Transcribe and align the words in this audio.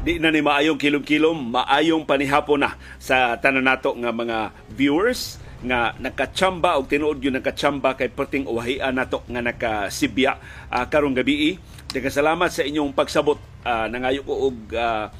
di 0.00 0.16
na 0.16 0.32
ni 0.32 0.40
maayong 0.40 0.80
kilom-kilom, 0.80 1.52
maayong 1.52 2.08
panihapon 2.08 2.64
na 2.64 2.72
sa 2.96 3.36
tanan 3.36 3.68
nato 3.68 3.92
nga 3.92 4.08
mga 4.08 4.38
viewers 4.72 5.36
nga 5.60 5.92
nakachamba 6.00 6.80
og 6.80 6.88
tinuod 6.88 7.20
yun 7.20 7.36
nakachamba 7.36 7.92
kay 7.92 8.08
perting 8.08 8.48
uwahian 8.48 8.96
nato 8.96 9.20
nga 9.28 9.44
nakasibya 9.44 10.40
uh, 10.72 10.88
karong 10.88 11.12
gabi. 11.12 11.60
Daghang 11.92 12.16
salamat 12.16 12.48
sa 12.48 12.64
inyong 12.64 12.96
pagsabot. 12.96 13.36
Uh, 13.60 13.92
nangayo 13.92 14.24
ko 14.24 14.48
og 14.48 14.56
uh, 14.72 15.12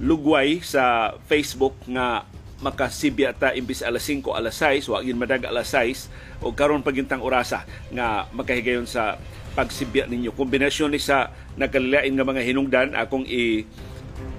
lugway 0.00 0.64
sa 0.64 1.12
Facebook 1.28 1.76
nga 1.84 2.24
makasibya 2.64 3.36
ta 3.36 3.52
imbis 3.52 3.84
alas 3.84 4.08
5 4.08 4.32
alas 4.32 4.56
6 4.64 4.88
wa 4.88 5.04
gyud 5.04 5.20
madag 5.20 5.44
alas 5.44 5.68
6 5.76 6.08
o 6.40 6.56
karon 6.56 6.80
pagintang 6.80 7.20
orasa 7.20 7.68
nga 7.92 8.24
makahigayon 8.32 8.88
sa 8.88 9.20
pagsibya 9.52 10.08
ninyo 10.08 10.32
kombinasyon 10.32 10.96
ni 10.96 11.00
sa 11.00 11.36
nagkalilain 11.60 12.16
nga 12.16 12.24
mga 12.24 12.42
hinungdan 12.48 12.88
akong 12.96 13.28
i 13.28 13.68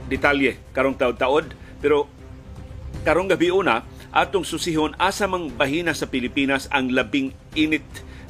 detalye 0.08 0.58
karong 0.72 0.96
taod-taod 0.96 1.54
pero 1.84 2.08
karong 3.04 3.30
gabi 3.30 3.52
una 3.54 3.84
atong 4.12 4.48
susihon 4.48 4.96
asa 4.98 5.28
mang 5.28 5.52
bahina 5.52 5.92
sa 5.94 6.10
Pilipinas 6.10 6.72
ang 6.72 6.90
labing 6.90 7.36
init 7.54 7.86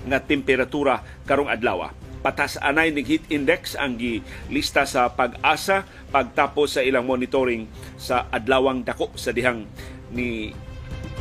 nga 0.10 0.20
temperatura 0.20 1.06
karong 1.30 1.48
adlaw 1.48 1.94
patas 2.28 2.58
anay 2.60 2.92
ning 2.92 3.06
heat 3.06 3.24
index 3.30 3.78
ang 3.78 3.96
lista 4.52 4.84
sa 4.84 5.08
pag-asa 5.14 5.86
pagtapos 6.12 6.76
sa 6.76 6.82
ilang 6.84 7.06
monitoring 7.06 7.70
sa 7.96 8.28
adlawang 8.34 8.84
dako 8.84 9.14
sa 9.16 9.32
dihang 9.32 9.64
ni 10.12 10.52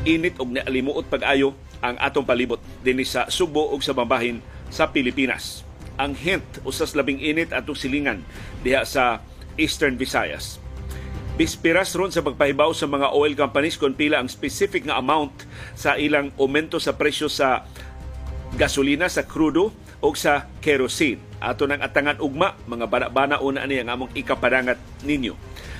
init 0.02 0.38
og 0.42 0.56
naalimuot 0.56 1.06
pag-ayo 1.06 1.54
ang 1.84 1.94
atong 2.00 2.24
palibot 2.24 2.58
dinhi 2.80 3.04
sa 3.04 3.28
Subo 3.28 3.70
ug 3.70 3.84
sa 3.84 3.92
mambahin 3.92 4.40
sa 4.72 4.90
Pilipinas. 4.90 5.62
Ang 5.96 6.18
hint 6.18 6.44
usas 6.66 6.98
labing 6.98 7.22
init 7.22 7.54
atong 7.54 7.78
silingan 7.78 8.26
diha 8.66 8.82
sa 8.82 9.22
Eastern 9.56 9.96
Visayas. 10.00 10.62
Bispiras 11.36 11.92
ron 11.92 12.08
sa 12.08 12.24
pagpahibaw 12.24 12.72
sa 12.72 12.88
mga 12.88 13.12
oil 13.12 13.36
companies 13.36 13.76
kung 13.76 13.92
pila 13.92 14.16
ang 14.16 14.28
specific 14.32 14.88
nga 14.88 14.96
amount 14.96 15.44
sa 15.76 16.00
ilang 16.00 16.32
aumento 16.40 16.80
sa 16.80 16.96
presyo 16.96 17.28
sa 17.28 17.68
gasolina 18.56 19.04
sa 19.12 19.28
krudo 19.28 19.68
o 20.00 20.08
sa 20.16 20.48
kerosene. 20.64 21.20
Ato 21.36 21.68
nang 21.68 21.84
atangan 21.84 22.24
ugma, 22.24 22.56
mga 22.64 22.88
bana-bana 22.88 23.36
una 23.44 23.68
ni 23.68 23.76
ang 23.76 23.92
among 23.92 24.16
ikapadangat 24.16 24.80
ninyo. 25.04 25.36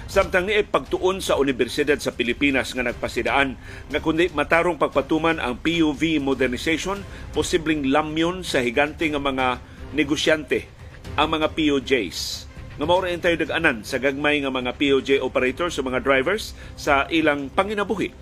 Samtang 0.06 0.46
ni 0.46 0.60
pagtuon 0.60 1.24
sa 1.24 1.40
Universidad 1.40 1.98
sa 1.98 2.12
Pilipinas 2.12 2.76
nga 2.76 2.84
nagpasidaan 2.84 3.58
nga 3.90 3.98
kundi 4.04 4.30
matarong 4.30 4.78
pagpatuman 4.78 5.40
ang 5.40 5.56
PUV 5.58 6.20
modernization, 6.20 7.00
posibleng 7.32 7.88
lamyon 7.88 8.44
sa 8.44 8.60
higante 8.60 9.08
nga 9.08 9.18
mga 9.18 9.58
negosyante 9.96 10.68
ang 11.16 11.32
mga 11.32 11.56
POJs 11.56 12.45
nga 12.76 12.84
mao 12.84 13.00
ra 13.00 13.08
tayo 13.16 13.40
dag-anan 13.40 13.80
sa 13.82 13.96
gagmay 13.96 14.44
nga 14.44 14.52
mga 14.52 14.76
POJ 14.76 15.24
operators 15.24 15.80
sa 15.80 15.82
mga 15.82 16.04
drivers 16.04 16.52
sa 16.76 17.08
ilang 17.08 17.48
panginabuhi 17.48 18.12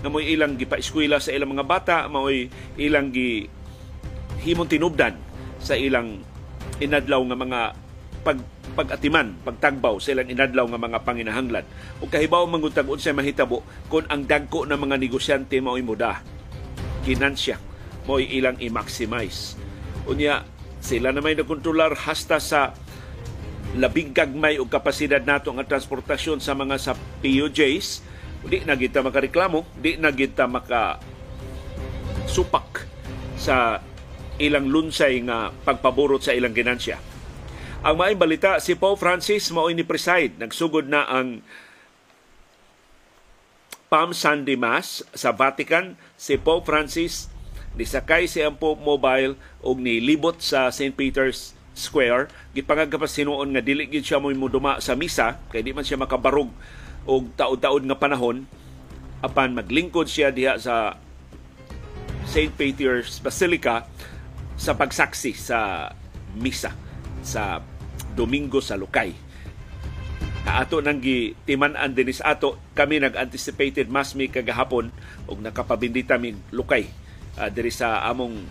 nga 0.00 0.08
mo'y 0.12 0.36
ilang 0.36 0.60
gipa-eskwela 0.60 1.16
sa 1.18 1.32
ilang 1.32 1.56
mga 1.56 1.66
bata, 1.66 1.96
mo'y 2.06 2.52
ilang 2.76 3.10
gi 3.10 3.48
himong 4.44 4.68
tinubdan 4.68 5.16
sa 5.58 5.74
ilang 5.74 6.20
inadlaw 6.78 7.24
nga 7.32 7.36
mga 7.36 7.60
pag 8.22 8.38
pag-atiman, 8.76 9.32
pagtagbaw 9.40 9.96
sa 9.96 10.12
ilang 10.12 10.28
inadlaw 10.28 10.68
nga 10.68 10.78
mga 10.82 10.98
panginahanglan. 11.00 11.64
O 12.04 12.10
kahibaw 12.10 12.44
manguntag 12.44 12.84
unsay 12.84 13.16
mahitabo 13.16 13.64
kung 13.88 14.04
ang 14.12 14.28
dagko 14.28 14.68
ng 14.68 14.76
mga 14.76 14.96
negosyante 15.00 15.56
mao'y 15.58 15.80
muda. 15.80 16.20
Kinansya 17.06 17.56
mo'y 18.04 18.28
ilang 18.36 18.60
i-maximize. 18.60 19.56
Unya, 20.06 20.44
sila 20.78 21.10
na 21.10 21.24
may 21.24 21.34
nakontrolar 21.34 21.96
hasta 21.96 22.36
sa 22.38 22.76
labing 23.76 24.16
gagmay 24.16 24.56
og 24.56 24.72
kapasidad 24.72 25.22
nato 25.22 25.52
nga 25.52 25.68
transportasyon 25.68 26.40
sa 26.40 26.56
mga 26.56 26.76
sa 26.80 26.92
POJs, 27.20 27.86
di 28.46 28.62
na 28.64 28.78
kita 28.78 29.02
makareklamo, 29.02 29.64
di 29.76 29.98
na 30.00 30.12
kita 30.12 30.48
maka 30.48 31.00
supak 32.26 32.86
sa 33.36 33.80
ilang 34.36 34.68
lunsay 34.68 35.24
nga 35.24 35.50
pagpaborot 35.52 36.20
sa 36.20 36.36
ilang 36.36 36.52
ginansya. 36.52 37.00
Ang 37.86 37.94
maayong 38.02 38.20
balita, 38.20 38.58
si 38.58 38.74
Pope 38.74 38.98
Francis 38.98 39.48
mao 39.54 39.68
ni 39.70 39.86
preside. 39.86 40.34
Nagsugod 40.40 40.90
na 40.90 41.06
ang 41.06 41.40
Palm 43.86 44.10
Sunday 44.10 44.58
Mass 44.58 45.06
sa 45.14 45.30
Vatican. 45.30 45.94
Si 46.18 46.34
Pope 46.36 46.66
Francis 46.66 47.30
nisakay 47.76 48.24
si 48.26 48.40
ang 48.40 48.56
Pope 48.56 48.80
Mobile 48.80 49.36
og 49.60 49.80
nilibot 49.80 50.40
sa 50.40 50.72
St. 50.72 50.96
Peter's 50.96 51.55
Square. 51.76 52.32
Gipangagapas 52.56 53.12
sinuon 53.12 53.52
nga 53.52 53.60
dili 53.60 53.84
gid 53.84 54.00
siya 54.00 54.16
mo 54.16 54.32
muduma 54.32 54.80
sa 54.80 54.96
misa 54.96 55.36
kay 55.52 55.60
di 55.60 55.76
man 55.76 55.84
siya 55.84 56.00
makabarog 56.00 56.48
og 57.04 57.22
taod-taod 57.36 57.84
nga 57.84 58.00
panahon 58.00 58.48
apan 59.20 59.52
maglingkod 59.52 60.08
siya 60.08 60.32
diha 60.32 60.56
sa 60.56 60.96
St. 62.26 62.50
Peter's 62.56 63.20
Basilica 63.22 63.86
sa 64.56 64.72
pagsaksi 64.72 65.36
sa 65.36 65.92
misa 66.34 66.72
sa 67.20 67.60
Domingo 68.16 68.64
sa 68.64 68.80
Lukay. 68.80 69.12
Ato 70.46 70.80
nang 70.80 71.02
gitiman-an 71.02 71.92
dinis 71.92 72.24
ato 72.24 72.56
kami 72.72 73.02
nag-anticipated 73.02 73.92
mas 73.92 74.16
mi 74.16 74.32
kagahapon 74.32 74.88
ug 75.28 75.38
nakapabindita 75.44 76.16
mi 76.16 76.32
Lukay 76.54 76.88
uh, 77.36 77.50
diri 77.52 77.68
sa 77.68 78.06
among 78.08 78.46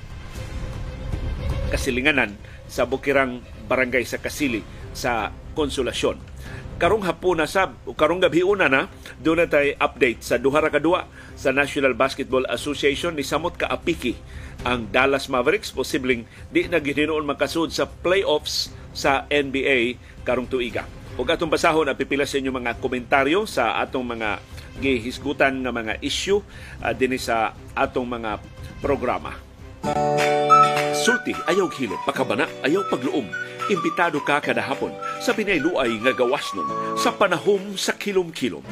kasilinganan 1.76 2.32
sa 2.72 2.88
Bukirang 2.88 3.44
Barangay 3.68 4.08
sa 4.08 4.24
Kasili 4.24 4.64
sa 4.96 5.36
Konsolasyon. 5.60 6.16
Karong 6.76 7.04
hapon 7.08 7.40
na 7.40 7.48
sab, 7.48 7.76
karong 7.96 8.20
gabi 8.20 8.44
una 8.44 8.68
na, 8.68 8.92
doon 9.20 9.44
na 9.44 9.48
tayo 9.48 9.76
update 9.80 10.24
sa 10.24 10.36
duha 10.40 10.60
kadua 10.68 11.08
sa 11.36 11.52
National 11.52 11.96
Basketball 11.96 12.44
Association 12.52 13.16
ni 13.16 13.24
Samot 13.24 13.56
Kaapiki 13.60 14.16
ang 14.64 14.88
Dallas 14.92 15.32
Mavericks 15.32 15.72
posibleng 15.72 16.28
di 16.52 16.68
na 16.68 16.80
gihinoon 16.80 17.28
makasud 17.28 17.72
sa 17.72 17.88
playoffs 17.88 18.72
sa 18.96 19.28
NBA 19.28 20.00
karong 20.28 20.48
tuiga. 20.48 20.88
Ug 21.16 21.28
atong 21.32 21.48
basahon 21.52 21.88
ang 21.88 21.96
pipila 21.96 22.28
sa 22.28 22.40
inyo 22.40 22.52
mga 22.52 22.80
komentaryo 22.84 23.48
sa 23.48 23.80
atong 23.80 24.04
mga 24.04 24.44
gihisgutan 24.84 25.64
nga 25.64 25.72
mga 25.72 26.04
issue 26.04 26.44
uh, 26.84 26.92
dinhi 26.92 27.16
sa 27.16 27.56
atong 27.72 28.08
mga 28.08 28.44
programa. 28.84 29.45
Sulti 31.06 31.38
ayaw 31.46 31.70
hilot, 31.70 32.02
pakabana 32.02 32.50
ayaw 32.66 32.82
pagluom. 32.90 33.30
Imbitado 33.70 34.18
ka 34.26 34.42
kada 34.42 34.62
hapon 34.62 34.94
sa 35.22 35.34
pinayluay 35.34 36.02
nga 36.02 36.14
gawas 36.14 36.50
nun 36.58 36.70
sa 36.98 37.14
panahom 37.14 37.78
sa 37.78 37.94
kilom-kilom. 37.94 38.66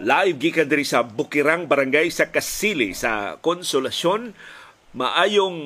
Live 0.00 0.36
gikan 0.40 0.68
diri 0.68 0.84
sa 0.84 1.04
Bukirang 1.04 1.68
Barangay 1.68 2.08
sa 2.08 2.32
Kasili 2.32 2.96
sa 2.96 3.36
Konsolasyon. 3.40 4.32
Maayong 4.96 5.58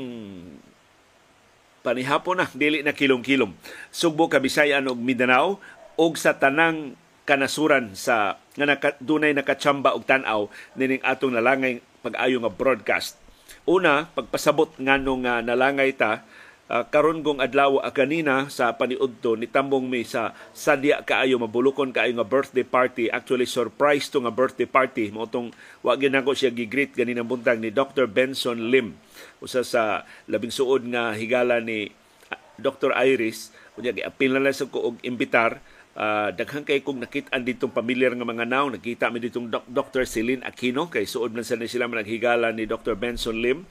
panihapon 1.87 2.43
na 2.43 2.47
dili 2.51 2.83
na 2.83 2.95
kilom-kilom. 2.95 3.55
Sugbo 3.95 4.27
Kabisayan 4.27 4.91
ug 4.91 4.99
Mindanao 4.99 5.63
og 5.95 6.19
sa 6.19 6.35
tanang 6.35 6.99
kanasuran 7.25 7.97
sa 7.97 8.37
nga 8.55 8.67
naka, 8.69 8.95
dunay 9.01 9.33
nakachamba 9.33 9.97
og 9.97 10.05
tan-aw 10.05 10.47
nining 10.77 11.03
atong 11.03 11.35
nalangay 11.35 11.81
pag-ayo 12.05 12.39
nga 12.45 12.53
broadcast. 12.53 13.17
Una, 13.65 14.12
pagpasabot 14.12 14.77
nganong 14.77 15.25
nga 15.25 15.34
nalangay 15.41 15.97
ta 15.97 16.25
uh, 16.69 16.84
karon 16.89 17.25
gong 17.25 17.41
adlaw 17.41 17.81
kanina 17.93 18.49
sa 18.49 18.77
paniudto 18.77 19.37
ni 19.37 19.49
tambong 19.49 19.89
mi 19.89 20.05
sa 20.07 20.33
sadya 20.53 21.05
kaayo 21.05 21.41
mabulukon 21.41 21.93
kaayo 21.93 22.17
nga 22.17 22.27
birthday 22.27 22.65
party 22.65 23.09
actually 23.13 23.49
surprise 23.49 24.09
to 24.09 24.21
nga 24.23 24.33
birthday 24.33 24.69
party 24.69 25.13
mo 25.13 25.28
tong 25.28 25.53
wa 25.84 25.97
ginako 25.97 26.33
siya 26.33 26.53
gigreet 26.53 26.97
ganina 26.97 27.25
buntag 27.25 27.60
ni 27.60 27.72
Dr. 27.72 28.09
Benson 28.09 28.72
Lim 28.72 28.97
usa 29.41 29.65
sa 29.65 30.09
labing 30.28 30.53
suod 30.53 30.89
nga 30.89 31.13
higala 31.13 31.60
ni 31.60 31.93
ah, 32.33 32.41
Dr. 32.57 32.93
Iris 32.97 33.53
unya 33.75 33.91
giapil 33.91 34.31
na 34.33 34.41
lang 34.41 34.54
sa 34.54 34.71
ko 34.71 34.95
og 34.95 34.97
imbitar 35.03 35.59
uh, 35.99 36.29
daghang 36.35 36.67
kay 36.67 36.83
kung 36.83 37.03
nakita 37.03 37.39
ditong 37.41 37.75
pamilyar 37.75 38.15
nga 38.15 38.27
mga 38.27 38.47
naw 38.47 38.71
nakita 38.71 39.11
mi 39.11 39.19
ditong 39.23 39.51
Dr. 39.51 40.07
Celine 40.07 40.45
Aquino 40.47 40.91
kay 40.91 41.07
suod 41.09 41.35
man 41.35 41.47
sa 41.47 41.59
sila 41.59 41.91
naghigala 41.91 42.55
ni 42.55 42.67
Dr. 42.69 42.95
Benson 42.99 43.39
Lim 43.39 43.67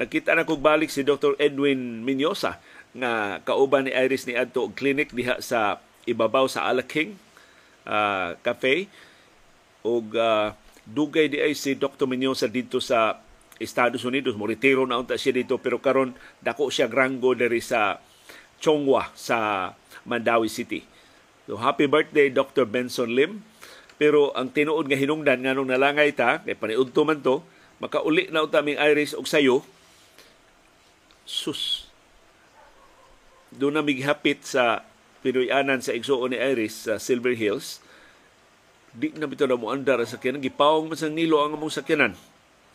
Nakita 0.00 0.32
na 0.32 0.48
kog 0.48 0.64
balik 0.64 0.88
si 0.88 1.04
Dr. 1.04 1.36
Edwin 1.36 2.00
Minyosa 2.06 2.56
nga 2.96 3.42
kauban 3.44 3.84
ni 3.84 3.92
Iris 3.92 4.24
ni 4.24 4.32
adto 4.32 4.66
og 4.66 4.74
clinic 4.74 5.12
diha 5.12 5.44
sa 5.44 5.76
ibabaw 6.08 6.48
sa 6.48 6.66
Alaking 6.72 7.14
uh, 7.84 8.32
Cafe 8.40 8.88
og 9.84 10.16
uh, 10.16 10.56
dugay 10.88 11.28
di 11.28 11.38
ay 11.38 11.52
si 11.52 11.76
Dr. 11.76 12.08
Minyosa 12.08 12.48
dito 12.48 12.80
sa 12.80 13.20
Estados 13.60 14.02
Unidos 14.08 14.34
mo 14.40 14.48
retiro 14.48 14.88
na 14.88 14.96
unta 14.96 15.20
siya 15.20 15.36
dito 15.36 15.60
pero 15.60 15.76
karon 15.78 16.16
dako 16.40 16.72
siya 16.72 16.88
grango 16.88 17.36
diri 17.36 17.60
sa 17.60 18.00
Chongwa 18.56 19.12
sa 19.12 19.68
Mandawi 20.08 20.48
City. 20.48 20.80
So 21.50 21.58
happy 21.58 21.90
birthday 21.90 22.30
Dr. 22.30 22.62
Benson 22.62 23.10
Lim. 23.10 23.42
Pero 23.98 24.30
ang 24.38 24.54
tinuod 24.54 24.86
nga 24.86 24.94
hinungdan 24.94 25.42
nganong 25.42 25.74
nalangay 25.74 26.14
ta 26.14 26.38
kay 26.46 26.54
paniudto 26.54 27.02
man 27.02 27.18
to 27.18 27.42
makauli 27.82 28.30
na 28.30 28.46
unta 28.46 28.62
ming 28.62 28.78
Iris 28.78 29.18
og 29.18 29.26
sayo 29.26 29.66
sus 31.26 31.90
doon 33.50 33.74
na 33.74 33.82
mighapit 33.82 34.46
sa 34.46 34.86
Pinoyanan 35.26 35.82
sa 35.82 35.90
igsuon 35.90 36.32
ni 36.32 36.38
Iris 36.38 36.86
sa 36.86 37.02
Silver 37.02 37.34
Hills 37.34 37.82
di 38.94 39.10
na 39.18 39.26
bito 39.26 39.42
na 39.50 39.58
mo 39.58 39.74
andar 39.74 39.98
sa 40.06 40.16
sakyanan 40.16 40.38
gipawong 40.38 40.86
man 40.86 40.96
sang 40.96 41.18
nilo 41.18 41.42
ang 41.42 41.58
among 41.58 41.74
sakyanan 41.74 42.14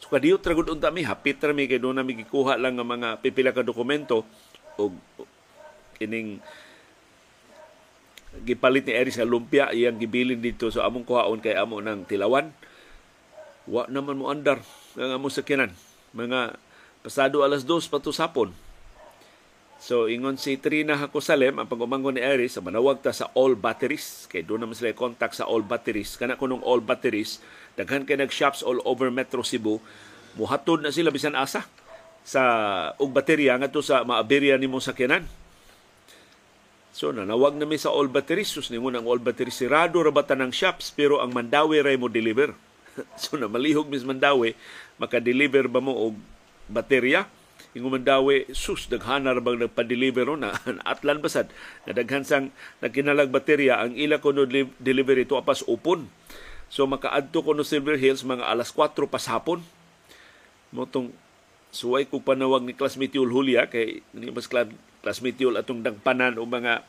so 0.04 0.12
kadiyot 0.12 0.44
ra 0.44 0.51
gud 0.51 0.68
unta 0.68 0.92
mi 0.92 1.07
hapit 1.07 1.39
ra 1.39 1.56
mi 1.56 1.66
kay 1.66 1.80
doon 1.80 1.95
na 1.95 2.04
mi 2.04 2.19
gikuha 2.19 2.60
lang 2.60 2.75
ang 2.75 2.92
mga 2.92 3.24
pipila 3.24 3.56
ka 3.56 3.63
dokumento 3.63 4.27
og 4.75 4.94
kining 5.95 6.44
gipalit 8.44 8.84
ni 8.90 8.94
Iris 8.98 9.16
nga 9.16 9.28
lumpia 9.28 9.72
iyang 9.72 10.02
gibilin 10.02 10.42
dito. 10.42 10.68
So 10.74 10.84
among 10.84 11.08
kuhaon 11.08 11.40
kay 11.40 11.56
amo 11.56 11.80
ng 11.80 12.04
tilawan. 12.10 12.52
Wa 13.70 13.88
naman 13.88 14.20
mo 14.20 14.28
andar 14.30 14.62
ang 15.00 15.22
among 15.22 15.34
sakyanan 15.34 15.74
mga 16.16 16.56
pasado 17.04 17.44
alas 17.44 17.68
dos 17.68 17.90
patusapon 17.92 18.54
So 19.76 20.08
ingon 20.08 20.40
si 20.40 20.56
Trina 20.56 20.96
Hakusalem 20.96 21.60
ang 21.60 21.68
pagumangon 21.68 22.16
ni 22.16 22.24
Iris 22.24 22.56
sa 22.56 22.64
manawag 22.64 23.04
ta 23.04 23.12
sa 23.12 23.28
all 23.36 23.60
batteries. 23.60 24.26
Kay 24.32 24.48
doon 24.48 24.64
naman 24.64 24.74
sila 24.74 24.96
contact 24.96 25.36
sa 25.36 25.46
all 25.46 25.62
batteries. 25.62 26.16
Kana 26.16 26.40
kunong 26.40 26.64
all 26.64 26.80
batteries 26.80 27.44
daghan 27.76 28.08
kay 28.08 28.16
nag 28.16 28.32
shops 28.32 28.64
all 28.64 28.80
over 28.88 29.12
Metro 29.12 29.44
Cebu. 29.44 29.84
Muhatod 30.40 30.80
na 30.80 30.96
sila 30.96 31.12
bisan 31.12 31.36
asa 31.36 31.68
sa 32.26 32.42
og 32.98 33.14
baterya 33.14 33.60
ngadto 33.62 33.86
sa 33.86 34.02
maaberya 34.02 34.58
nimo 34.58 34.82
sakyanan 34.82 35.30
So 36.96 37.12
nanawag 37.12 37.60
na 37.60 37.68
mi 37.68 37.76
sa 37.76 37.92
all 37.92 38.08
batteries 38.08 38.56
sus 38.56 38.72
ningon 38.72 38.96
ang 38.96 39.04
all 39.04 39.20
batteries 39.20 39.60
sirado 39.60 40.00
ra 40.00 40.16
ng 40.16 40.56
shops 40.56 40.96
pero 40.96 41.20
ang 41.20 41.36
Mandawi 41.36 41.84
ray 41.84 42.00
mo 42.00 42.08
deliver 42.08 42.56
so 43.20 43.36
na 43.36 43.52
malihog 43.52 43.92
mis 43.92 44.08
Mandawi 44.08 44.56
maka-deliver 44.96 45.68
ba 45.68 45.84
mo 45.84 45.92
og 45.92 46.16
baterya 46.72 47.28
Ingo 47.76 47.92
mandawi 47.92 48.48
sus 48.56 48.88
daghana 48.88 49.36
ra 49.36 49.44
bang 49.44 49.60
nagpa-deliver 49.60 50.32
na 50.40 50.56
atlan 50.88 51.20
basad 51.20 51.52
na 51.84 51.92
daghan 51.92 52.24
sang 52.24 52.56
nagkinalag 52.80 53.28
baterya 53.28 53.84
ang 53.84 53.92
ila 54.00 54.24
kuno 54.24 54.48
delivery 54.80 55.28
to 55.28 55.36
apas 55.36 55.60
upon. 55.68 56.08
So 56.72 56.88
makaadto 56.88 57.44
ko 57.44 57.52
no 57.52 57.68
Silver 57.68 58.00
Hills 58.00 58.24
mga 58.24 58.48
alas 58.48 58.72
4 58.72 58.96
pas 59.12 59.28
hapon. 59.28 59.60
Motong 60.72 61.12
suway 61.76 62.08
ko 62.08 62.24
panawag 62.24 62.64
ni 62.64 62.72
classmate 62.72 63.20
Yul 63.20 63.28
Julia 63.28 63.68
kay 63.68 64.00
ni 64.16 64.32
mas 64.32 64.48
classmate 65.06 65.38
Yul 65.38 65.62
atong 65.62 65.86
dangpanan 65.86 66.42
o 66.42 66.50
mga 66.50 66.81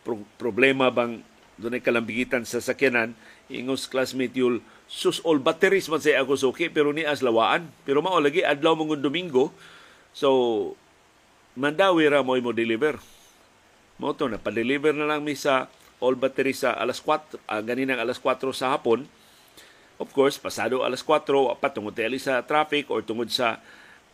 pro- 0.00 0.24
problema 0.40 0.88
bang 0.88 1.20
dunay 1.60 1.84
kalambigitan 1.84 2.48
sa 2.48 2.64
sakyanan 2.64 3.12
ingos 3.52 3.84
classmate 3.84 4.32
Yul 4.32 4.64
sus 4.88 5.20
all 5.20 5.36
batteries 5.36 5.92
man 5.92 6.00
say 6.00 6.16
ako 6.16 6.32
suki 6.32 6.72
pero 6.72 6.96
ni 6.96 7.04
as 7.04 7.20
lawaan 7.20 7.68
pero 7.84 8.00
mao 8.00 8.16
lagi 8.16 8.40
adlaw 8.40 8.72
mong 8.72 8.96
Domingo 9.04 9.52
So, 10.18 10.74
mandawi 11.54 12.10
ra 12.10 12.26
mo 12.26 12.34
mo 12.38 12.50
deliver. 12.50 12.98
Mo 14.02 14.10
to 14.14 14.26
na 14.26 14.38
pa-deliver 14.38 14.90
na 14.94 15.06
lang 15.06 15.22
mi 15.22 15.38
sa 15.38 15.70
all 16.02 16.18
battery 16.18 16.54
sa 16.54 16.74
alas 16.74 16.98
4, 17.02 17.38
uh, 17.46 17.62
ganinang 17.62 18.02
alas 18.02 18.18
4 18.18 18.50
sa 18.54 18.74
hapon. 18.74 19.06
Of 19.98 20.10
course, 20.14 20.38
pasado 20.38 20.82
alas 20.82 21.06
4, 21.06 21.54
apat 21.54 21.70
tungod 21.78 21.94
sa 22.18 22.42
traffic 22.42 22.90
or 22.90 23.02
tungod 23.02 23.30
sa 23.30 23.62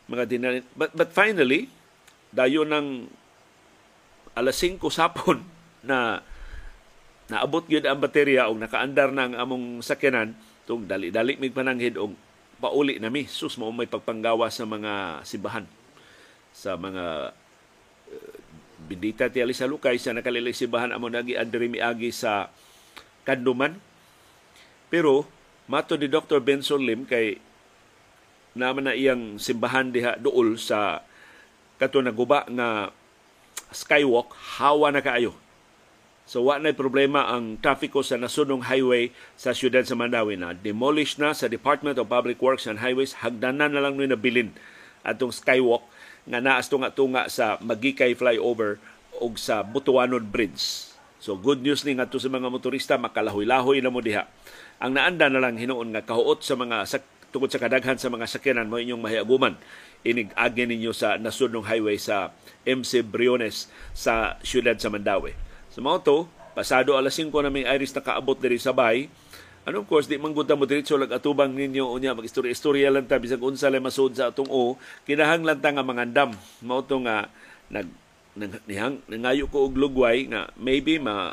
mga 0.08 0.28
dinali. 0.28 0.60
But, 0.76 0.92
but 0.92 1.12
finally, 1.12 1.72
dayo 2.32 2.68
ng 2.68 3.08
alas 4.34 4.58
5 4.60 4.82
sapon 4.90 5.42
na 5.88 6.22
naabot 7.30 7.64
gyud 7.64 7.88
ang 7.88 8.02
baterya 8.02 8.52
og 8.52 8.60
nakaandar 8.60 9.08
na 9.14 9.30
ang 9.30 9.34
among 9.38 9.64
sakyanan 9.80 10.36
tung 10.68 10.84
dali-dali 10.84 11.40
mig 11.40 11.56
pananghid 11.56 11.96
og 11.96 12.12
pauli 12.60 12.96
na 13.00 13.12
mi 13.12 13.28
sus 13.28 13.56
mo 13.56 13.68
may 13.72 13.88
pagpanggawa 13.88 14.48
sa 14.48 14.64
mga 14.68 15.24
sibahan 15.24 15.64
sa 16.54 16.76
mga 16.78 17.34
uh, 18.08 18.36
bindita 18.84 19.32
ti 19.32 19.40
sa 19.56 19.68
Lukay 19.68 19.96
sa 19.96 20.12
nakalilisibahan 20.12 20.92
amo 20.92 21.08
nagi 21.08 21.34
adri 21.34 21.66
miagi 21.72 22.12
sa 22.12 22.52
Kanduman. 23.24 23.80
Pero 24.92 25.24
mato 25.64 25.96
ni 25.96 26.06
Dr. 26.06 26.44
Benson 26.44 26.84
Lim 26.84 27.08
kay 27.08 27.40
naman 28.54 28.86
na 28.86 28.94
iyang 28.94 29.40
simbahan 29.40 29.90
diha 29.90 30.20
duol 30.20 30.60
sa 30.60 31.02
kato 31.80 31.98
naguba 31.98 32.46
nga 32.46 32.94
skywalk 33.74 34.32
hawa 34.62 34.94
na 34.94 35.02
kaayo. 35.02 35.34
So 36.24 36.48
wa 36.48 36.56
na 36.56 36.72
problema 36.72 37.28
ang 37.28 37.60
trafiko 37.60 38.00
sa 38.00 38.16
nasunong 38.16 38.64
highway 38.64 39.12
sa 39.36 39.52
siyudad 39.52 39.84
sa 39.84 39.92
Mandawi 39.92 40.40
na 40.40 40.56
demolish 40.56 41.20
na 41.20 41.36
sa 41.36 41.52
Department 41.52 42.00
of 42.00 42.08
Public 42.08 42.40
Works 42.40 42.64
and 42.64 42.80
Highways 42.80 43.20
hagdanan 43.20 43.76
na 43.76 43.84
lang 43.84 44.00
ni 44.00 44.08
nabilin 44.08 44.56
atong 45.04 45.36
skywalk 45.36 45.84
nga 46.24 46.40
naas 46.40 46.72
tunga-tunga 46.72 47.28
sa 47.28 47.60
Magikay 47.60 48.16
flyover 48.16 48.80
o 49.20 49.28
sa 49.36 49.60
Butuanon 49.60 50.24
Bridge. 50.24 50.88
So 51.20 51.36
good 51.36 51.60
news 51.60 51.84
ni 51.84 51.92
ngadto 51.92 52.16
sa 52.16 52.32
mga 52.32 52.48
motorista 52.48 52.96
makalahoy-lahoy 52.96 53.84
na 53.84 53.92
mo 53.92 54.00
diha. 54.00 54.24
Ang 54.80 54.96
naanda 54.96 55.28
na 55.28 55.44
lang 55.44 55.60
hinuon 55.60 55.92
nga 55.92 56.04
kahuot 56.08 56.40
sa 56.40 56.56
mga 56.56 56.88
sak 56.88 57.04
tungod 57.36 57.52
sa 57.52 57.60
kadaghan 57.60 57.98
sa 57.98 58.08
mga 58.08 58.30
sakyanan 58.30 58.70
mo 58.70 58.78
inyong 58.78 59.02
mahiaguman 59.02 59.58
inig 60.04 60.30
agi 60.36 60.68
ninyo 60.68 60.92
sa 60.92 61.16
nasudnong 61.16 61.64
highway 61.64 61.96
sa 61.96 62.30
MC 62.68 63.00
Briones 63.04 63.72
sa 63.96 64.36
siyudad 64.44 64.76
sa 64.76 64.92
Mandawi. 64.92 65.32
Sa 65.72 65.80
mga 65.80 66.04
to, 66.04 66.28
pasado 66.52 66.94
alas 66.94 67.16
5 67.16 67.32
na 67.42 67.50
may 67.50 67.64
iris 67.64 67.96
nakaabot 67.96 68.36
diri 68.38 68.60
sa 68.60 68.70
bay, 68.70 69.08
ano 69.64 69.80
of 69.80 69.88
course, 69.88 70.04
di 70.04 70.20
man 70.20 70.36
gud 70.36 70.52
mo 70.52 70.68
diretso 70.68 71.00
lag 71.00 71.08
atubang 71.08 71.48
ninyo 71.56 71.88
unya 71.88 72.12
magistorya-istorya 72.12 72.92
lang 72.92 73.08
ta 73.08 73.16
bisag 73.16 73.40
unsa 73.40 73.72
lay 73.72 73.80
masud 73.80 74.12
sa 74.12 74.28
atong 74.28 74.52
o, 74.52 74.76
kinahang 75.08 75.40
lang 75.40 75.56
ta 75.64 75.72
nga 75.72 75.80
mangandam. 75.80 76.36
Mao 76.60 76.84
to 76.84 77.00
nga 77.00 77.32
nag 77.72 77.88
nihang 78.68 79.00
nangayo 79.08 79.48
ko 79.48 79.64
og 79.64 79.78
lugway 79.78 80.28
nga 80.28 80.52
maybe 80.60 81.00
ma 81.00 81.32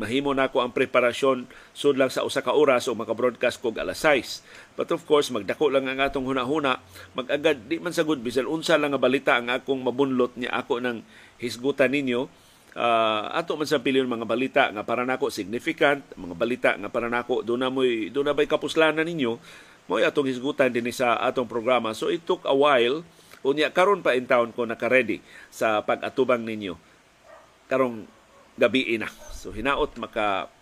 mahimo 0.00 0.32
na 0.32 0.48
ko 0.48 0.64
ang 0.64 0.72
preparasyon 0.72 1.44
sud 1.76 2.00
lang 2.00 2.08
sa 2.08 2.24
usa 2.24 2.40
ka 2.40 2.56
oras 2.56 2.88
o 2.88 2.96
maka-broadcast 2.96 3.60
kog 3.60 3.76
alas 3.76 4.00
6. 4.00 4.40
But 4.80 4.88
of 4.96 5.04
course, 5.04 5.28
magdako 5.28 5.68
lang 5.68 5.92
ang 5.92 6.00
atong 6.00 6.24
hunahuna, 6.24 6.80
magagad 7.12 7.68
di 7.68 7.76
man 7.76 7.92
sagud 7.92 8.24
bisan 8.24 8.48
unsa 8.48 8.80
lang 8.80 8.96
nga 8.96 9.02
balita 9.02 9.36
ang 9.36 9.52
akong 9.52 9.84
mabunlot 9.84 10.40
niya 10.40 10.56
ako 10.56 10.80
ng 10.80 11.04
hisgutan 11.36 11.92
ninyo. 11.92 12.24
Uh, 12.70 13.26
ato 13.34 13.58
man 13.58 13.66
sa 13.66 13.82
pilyon 13.82 14.06
mga 14.06 14.24
balita 14.24 14.62
nga 14.72 14.86
para 14.86 15.04
nako 15.04 15.28
significant, 15.28 16.00
mga 16.16 16.36
balita 16.38 16.70
nga 16.80 16.88
para 16.88 17.12
nako 17.12 17.44
do 17.44 17.60
na 17.60 17.68
moy 17.68 18.08
do 18.08 18.24
na 18.24 18.32
bay 18.32 18.48
kapuslanan 18.48 19.04
ninyo? 19.04 19.36
Mo 19.90 19.98
atong 19.98 20.30
hisgutan 20.30 20.70
din 20.70 20.86
sa 20.94 21.18
atong 21.18 21.50
programa. 21.50 21.92
So 21.92 22.08
it 22.08 22.24
took 22.24 22.46
a 22.46 22.54
while. 22.54 23.02
Unya 23.42 23.74
karon 23.74 24.06
pa 24.06 24.14
in 24.14 24.24
town 24.24 24.54
ko 24.54 24.64
naka-ready 24.64 25.18
sa 25.50 25.82
pag-atubang 25.82 26.46
ninyo. 26.46 26.78
Karong 27.66 28.06
gabi 28.60 29.00
na. 29.00 29.08
So 29.32 29.48
hinaot 29.56 29.96
maka 29.96 30.52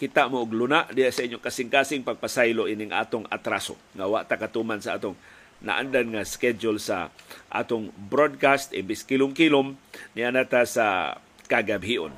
kita 0.00 0.30
mo 0.30 0.40
og 0.40 0.54
luna 0.54 0.88
diya 0.88 1.12
sa 1.12 1.26
inyong 1.26 1.42
kasing-kasing 1.42 2.06
pagpasaylo 2.06 2.70
ining 2.70 2.94
atong 2.94 3.26
atraso 3.28 3.76
nga 3.92 4.06
wa 4.06 4.22
ta 4.22 4.38
katuman 4.38 4.78
sa 4.80 4.96
atong 4.96 5.18
naandan 5.58 6.14
nga 6.14 6.22
schedule 6.22 6.78
sa 6.78 7.10
atong 7.50 7.90
broadcast 8.08 8.70
imbis 8.72 9.02
kilom-kilom 9.02 9.74
niya 10.14 10.30
nata 10.30 10.62
sa 10.64 11.18
kagabhion. 11.50 12.14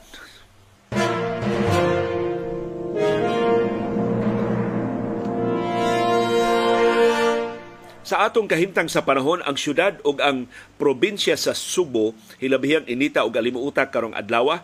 Sa 8.10 8.26
atong 8.26 8.50
kahimtang 8.50 8.90
sa 8.90 9.06
panahon, 9.06 9.38
ang 9.46 9.54
syudad 9.54 9.94
ug 10.02 10.18
ang 10.18 10.50
probinsya 10.82 11.38
sa 11.38 11.54
Subo 11.54 12.10
hilabihang 12.42 12.90
inita 12.90 13.22
ug 13.22 13.38
alimuutak 13.38 13.94
karong 13.94 14.18
adlaw 14.18 14.58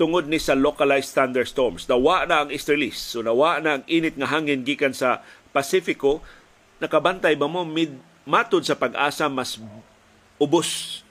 tungod 0.00 0.24
ni 0.24 0.40
sa 0.40 0.56
localized 0.56 1.12
thunderstorms. 1.12 1.84
Nawa 1.84 2.24
na 2.24 2.40
ang 2.40 2.48
easterlies. 2.48 2.96
So 2.96 3.20
nawa 3.20 3.60
na 3.60 3.76
ang 3.76 3.84
init 3.84 4.16
nga 4.16 4.24
hangin 4.24 4.64
gikan 4.64 4.96
sa 4.96 5.20
Pasifiko 5.52 6.24
nakabantay 6.80 7.36
ba 7.36 7.44
mo 7.44 7.60
mid 7.68 7.92
matod 8.24 8.64
sa 8.64 8.72
pag-asa 8.72 9.28
mas 9.28 9.60
ubos 10.40 11.04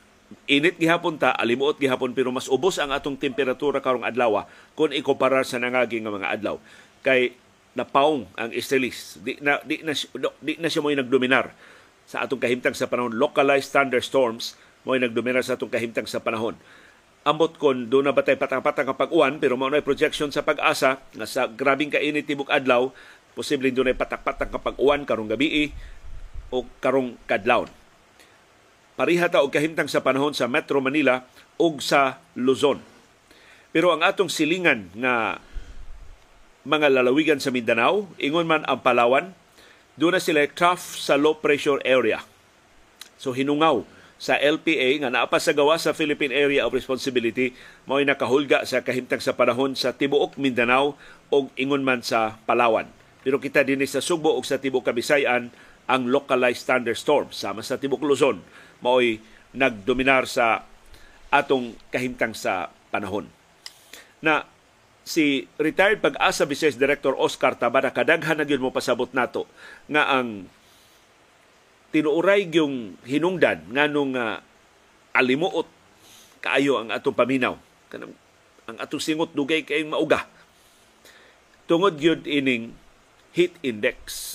init 0.50 0.82
gihapon 0.82 1.22
ta 1.22 1.30
alimuot 1.38 1.78
gihapon 1.78 2.18
pero 2.18 2.34
mas 2.34 2.50
ubos 2.50 2.82
ang 2.82 2.90
atong 2.90 3.22
temperatura 3.22 3.78
karong 3.78 4.02
adlaw 4.02 4.50
kung 4.74 4.90
ikumparar 4.90 5.46
sa 5.46 5.62
nangagi 5.62 6.02
nga 6.02 6.10
mga 6.10 6.32
adlaw 6.42 6.58
kay 7.06 7.38
napaong 7.78 8.28
ang 8.36 8.52
Estelis 8.52 9.20
di 9.24 9.40
na 9.40 9.64
di 9.64 9.80
na, 9.84 9.96
di 10.44 10.54
na 10.60 10.68
siya 10.68 10.84
mo 10.84 10.92
nagdominar 10.92 11.56
sa 12.04 12.28
atong 12.28 12.44
kahimtang 12.44 12.76
sa 12.76 12.92
panahon 12.92 13.16
localized 13.16 13.72
thunderstorms 13.72 14.60
mo 14.84 14.98
nagdominar 14.98 15.46
sa 15.46 15.56
atong 15.56 15.72
kahimtang 15.72 16.04
sa 16.04 16.20
panahon 16.20 16.60
ambot 17.22 17.54
kon 17.56 17.88
do 17.88 18.02
na 18.02 18.12
batay 18.12 18.34
patang-patang 18.36 18.90
ang 18.90 18.98
pag-uwan 18.98 19.38
pero 19.38 19.54
mao 19.56 19.70
na 19.70 19.80
projection 19.80 20.34
sa 20.34 20.42
pag-asa 20.42 20.98
nga 21.14 21.28
sa 21.30 21.46
grabing 21.46 21.94
kainit 21.94 22.26
tibok 22.26 22.50
adlaw 22.50 22.90
posibleng 23.38 23.76
dunay 23.76 23.96
patak-patak 23.96 24.52
kapag 24.52 24.76
uwan 24.82 25.08
karong 25.08 25.32
gabi 25.32 25.72
o 26.52 26.68
karong 26.84 27.16
kadlawon. 27.26 27.72
Pariha 29.00 29.32
ta 29.32 29.40
og 29.40 29.56
kahimtang 29.56 29.88
sa 29.88 30.04
panahon 30.04 30.36
sa 30.36 30.52
Metro 30.52 30.84
Manila 30.84 31.24
ug 31.56 31.80
sa 31.80 32.20
Luzon. 32.36 32.84
Pero 33.72 33.96
ang 33.96 34.04
atong 34.04 34.28
silingan 34.28 34.92
nga 35.00 35.40
mga 36.62 36.94
lalawigan 36.94 37.42
sa 37.42 37.50
Mindanao, 37.50 38.06
ingon 38.22 38.46
man 38.46 38.62
ang 38.70 38.86
Palawan, 38.86 39.34
doon 39.98 40.18
na 40.18 40.22
sila 40.22 40.46
trough 40.50 40.98
sa 40.98 41.18
low 41.18 41.38
pressure 41.38 41.82
area. 41.82 42.22
So 43.22 43.34
hinungaw 43.34 43.86
sa 44.22 44.38
LPA 44.38 45.02
nga 45.02 45.10
naa 45.10 45.26
sa 45.42 45.54
gawa 45.54 45.82
sa 45.82 45.98
Philippine 45.98 46.30
Area 46.30 46.62
of 46.62 46.78
Responsibility 46.78 47.58
mao'y 47.90 48.06
nakahulga 48.06 48.62
sa 48.70 48.86
kahimtang 48.86 49.18
sa 49.18 49.34
panahon 49.34 49.74
sa 49.74 49.98
tibuok 49.98 50.38
Mindanao 50.38 50.94
o 51.34 51.50
ingon 51.58 51.82
man 51.82 52.06
sa 52.06 52.38
Palawan. 52.46 52.86
Pero 53.26 53.42
kita 53.42 53.66
dinhi 53.66 53.90
sa 53.90 53.98
Subo 53.98 54.38
ug 54.38 54.46
sa 54.46 54.62
tibuok 54.62 54.94
Kabisayan 54.94 55.50
ang 55.90 56.02
localized 56.06 56.70
thunderstorm 56.70 57.34
sama 57.34 57.66
sa 57.66 57.82
tibuok 57.82 58.06
Luzon 58.06 58.46
mao'y 58.86 59.18
nagdominar 59.58 60.30
sa 60.30 60.70
atong 61.34 61.74
kahimtang 61.90 62.38
sa 62.38 62.70
panahon. 62.94 63.26
Na 64.22 64.46
si 65.02 65.50
retired 65.58 66.00
pag-asa 66.00 66.46
Vice 66.46 66.78
Director 66.78 67.18
Oscar 67.18 67.58
Tabada 67.58 67.90
kadaghan 67.90 68.38
na 68.38 68.46
gyud 68.46 68.62
mo 68.62 68.70
pasabot 68.70 69.10
nato 69.12 69.50
nga 69.90 70.08
ang 70.14 70.46
tinuuray 71.92 72.48
yung 72.54 72.96
hinungdan 73.04 73.66
nganong 73.74 74.14
uh, 74.16 74.40
alimuot 75.12 75.68
kaayo 76.42 76.82
ang 76.82 76.90
atong 76.90 77.14
paminaw. 77.14 77.56
Kanang 77.92 78.16
ang 78.66 78.78
atong 78.82 79.04
singot 79.04 79.36
dugay 79.36 79.62
kay 79.68 79.86
mauga. 79.86 80.26
Tungod 81.70 82.00
gyud 82.00 82.26
ining 82.26 82.74
heat 83.36 83.56
index. 83.62 84.30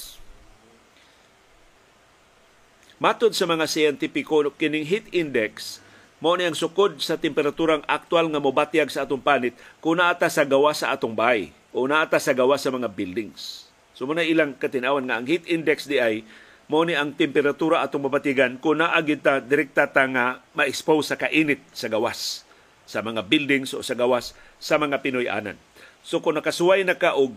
Matod 2.96 3.36
sa 3.36 3.44
mga 3.44 3.68
siyentipiko 3.68 4.48
kining 4.56 4.88
heat 4.88 5.04
index 5.12 5.84
mao 6.18 6.32
ni 6.36 6.48
ang 6.48 6.56
sukod 6.56 6.96
sa 7.00 7.20
temperaturang 7.20 7.84
aktual 7.84 8.32
nga 8.32 8.40
mobatyag 8.40 8.88
sa 8.88 9.04
atong 9.04 9.20
panit 9.20 9.52
kung 9.84 10.00
naata 10.00 10.32
sa 10.32 10.48
gawa 10.48 10.72
sa 10.72 10.96
atong 10.96 11.12
bahay 11.12 11.52
o 11.76 11.84
naata 11.84 12.16
sa 12.16 12.32
gawa 12.32 12.56
sa 12.56 12.72
mga 12.72 12.88
buildings. 12.88 13.68
So 13.92 14.08
muna 14.08 14.24
ilang 14.24 14.56
katinawan 14.56 15.04
nga 15.04 15.20
ang 15.20 15.28
heat 15.28 15.44
index 15.44 15.84
di 15.84 16.00
ay 16.00 16.24
mo 16.66 16.82
ni 16.82 16.96
ang 16.96 17.14
temperatura 17.14 17.84
atong 17.84 18.08
mabatigan 18.08 18.58
kung 18.58 18.80
naagid 18.80 19.22
ta 19.22 19.38
direkta 19.38 19.86
ta 19.86 20.08
nga 20.08 20.40
ma-expose 20.56 21.12
sa 21.12 21.20
kainit 21.20 21.60
sa 21.70 21.86
gawas 21.86 22.42
sa 22.88 23.02
mga 23.02 23.22
buildings 23.26 23.76
o 23.76 23.82
sa 23.82 23.94
gawas 23.94 24.32
sa 24.56 24.78
mga 24.78 25.02
Pinoy-anan. 25.02 25.58
So 26.06 26.22
kung 26.22 26.38
nakasuway 26.38 26.86
na 26.86 26.94
ka 26.94 27.18
og 27.18 27.34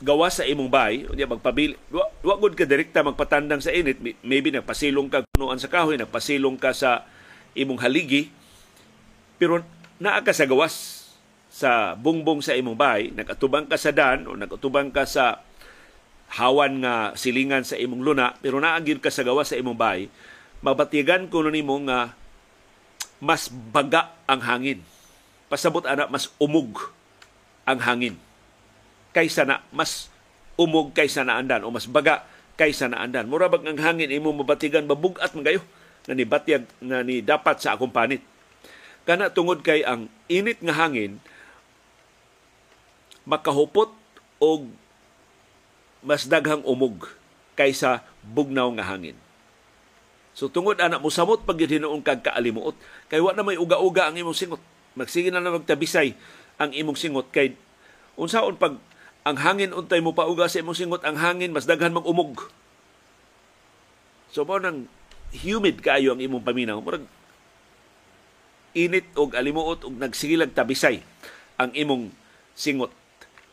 gawas 0.00 0.40
sa 0.40 0.48
imong 0.48 0.72
bahay, 0.72 1.04
unya 1.06 1.28
magpabil, 1.28 1.76
wa, 1.92 2.08
wa 2.24 2.34
gud 2.40 2.56
ka 2.56 2.64
direkta 2.64 3.04
magpatandang 3.04 3.60
sa 3.60 3.68
init, 3.70 4.00
maybe 4.24 4.48
nagpasilong 4.48 5.12
ka 5.12 5.24
kunuan 5.36 5.60
sa 5.60 5.68
kahoy, 5.68 6.00
nagpasilong 6.00 6.56
ka 6.56 6.72
sa 6.72 7.04
imong 7.52 7.80
haligi, 7.84 8.32
pero 9.36 9.60
naa 10.00 10.24
ka 10.24 10.32
sa 10.32 10.48
gawas 10.48 11.06
sa 11.52 11.92
bungbong 11.98 12.40
sa 12.40 12.56
imong 12.56 12.76
bahay, 12.76 13.12
nagatubang 13.12 13.68
ka 13.68 13.76
sa 13.76 13.92
dan 13.92 14.24
o 14.24 14.32
nagatubang 14.36 14.88
ka 14.88 15.04
sa 15.04 15.44
hawan 16.30 16.86
nga 16.86 16.94
silingan 17.18 17.66
sa 17.66 17.74
imong 17.74 18.06
luna. 18.06 18.38
Pero 18.38 18.62
naagid 18.62 19.02
ka 19.02 19.10
sa 19.10 19.26
gawa 19.26 19.42
sa 19.42 19.58
imong 19.58 19.74
bahay. 19.74 20.06
Mabatigan 20.62 21.26
ko 21.26 21.42
nimo 21.50 21.74
nga 21.90 22.14
mas 23.18 23.50
baga 23.50 24.14
ang 24.30 24.40
hangin. 24.40 24.80
Pasabot 25.50 25.82
ana 25.82 26.06
mas 26.06 26.30
umog 26.38 26.94
ang 27.66 27.82
hangin 27.82 28.14
kaysa 29.10 29.46
na 29.46 29.64
mas 29.74 30.12
umog 30.60 30.92
kaysa 30.92 31.26
na 31.26 31.40
andan 31.40 31.64
o 31.66 31.72
mas 31.72 31.88
baga 31.88 32.26
kaysa 32.54 32.90
na 32.90 33.00
andan 33.02 33.26
mura 33.26 33.48
bag 33.48 33.64
ang 33.64 33.80
hangin 33.80 34.12
imo 34.12 34.30
mabatigan 34.30 34.84
mabugat 34.84 35.32
man 35.32 35.42
kayo 35.46 35.62
na 36.06 36.14
ni 36.16 36.24
batyag 36.28 36.68
na 36.82 37.00
ni 37.00 37.24
dapat 37.24 37.58
sa 37.58 37.74
akong 37.74 37.92
panit 37.92 38.22
kana 39.08 39.32
tungod 39.32 39.64
kay 39.64 39.82
ang 39.82 40.06
init 40.28 40.60
nga 40.60 40.76
hangin 40.76 41.18
makahupot 43.28 43.92
og 44.40 44.66
mas 46.00 46.24
daghang 46.24 46.64
umog 46.64 47.12
kaysa 47.54 48.00
bugnaw 48.24 48.72
nga 48.72 48.88
hangin. 48.88 49.16
So 50.32 50.48
tungod 50.48 50.80
ana 50.80 50.96
mo 50.96 51.12
samot 51.12 51.44
pag 51.44 51.60
hinuon 51.60 52.00
kag 52.00 52.24
kaalimuot 52.24 52.72
kay 53.12 53.20
wa 53.20 53.36
na 53.36 53.44
may 53.44 53.60
uga-uga 53.60 54.08
ang 54.08 54.16
imong 54.16 54.36
singot. 54.36 54.62
Magsige 54.96 55.28
na 55.28 55.38
lang 55.38 55.60
magtabisay 55.60 56.16
ang 56.56 56.72
imong 56.72 56.96
singot 56.96 57.28
kay 57.28 57.54
unsaon 58.16 58.56
pag 58.56 58.80
ang 59.20 59.36
hangin 59.36 59.76
untay 59.76 60.00
mo 60.00 60.16
pauga 60.16 60.48
sa 60.48 60.64
imong 60.64 60.76
singot 60.76 61.02
ang 61.04 61.20
hangin 61.20 61.52
mas 61.52 61.68
daghan 61.68 61.92
mag-umog. 61.92 62.48
So 64.32 64.46
mo 64.48 64.56
nang 64.56 64.88
humid 65.34 65.84
kayo 65.84 66.16
ang 66.16 66.20
imong 66.22 66.42
paminaw. 66.42 66.80
Murag 66.80 67.04
init 68.72 69.06
og 69.18 69.34
alimuot 69.34 69.82
og 69.82 69.94
nagsigilag 69.98 70.54
tabisay 70.54 71.02
ang 71.60 71.74
imong 71.76 72.14
singot. 72.56 72.94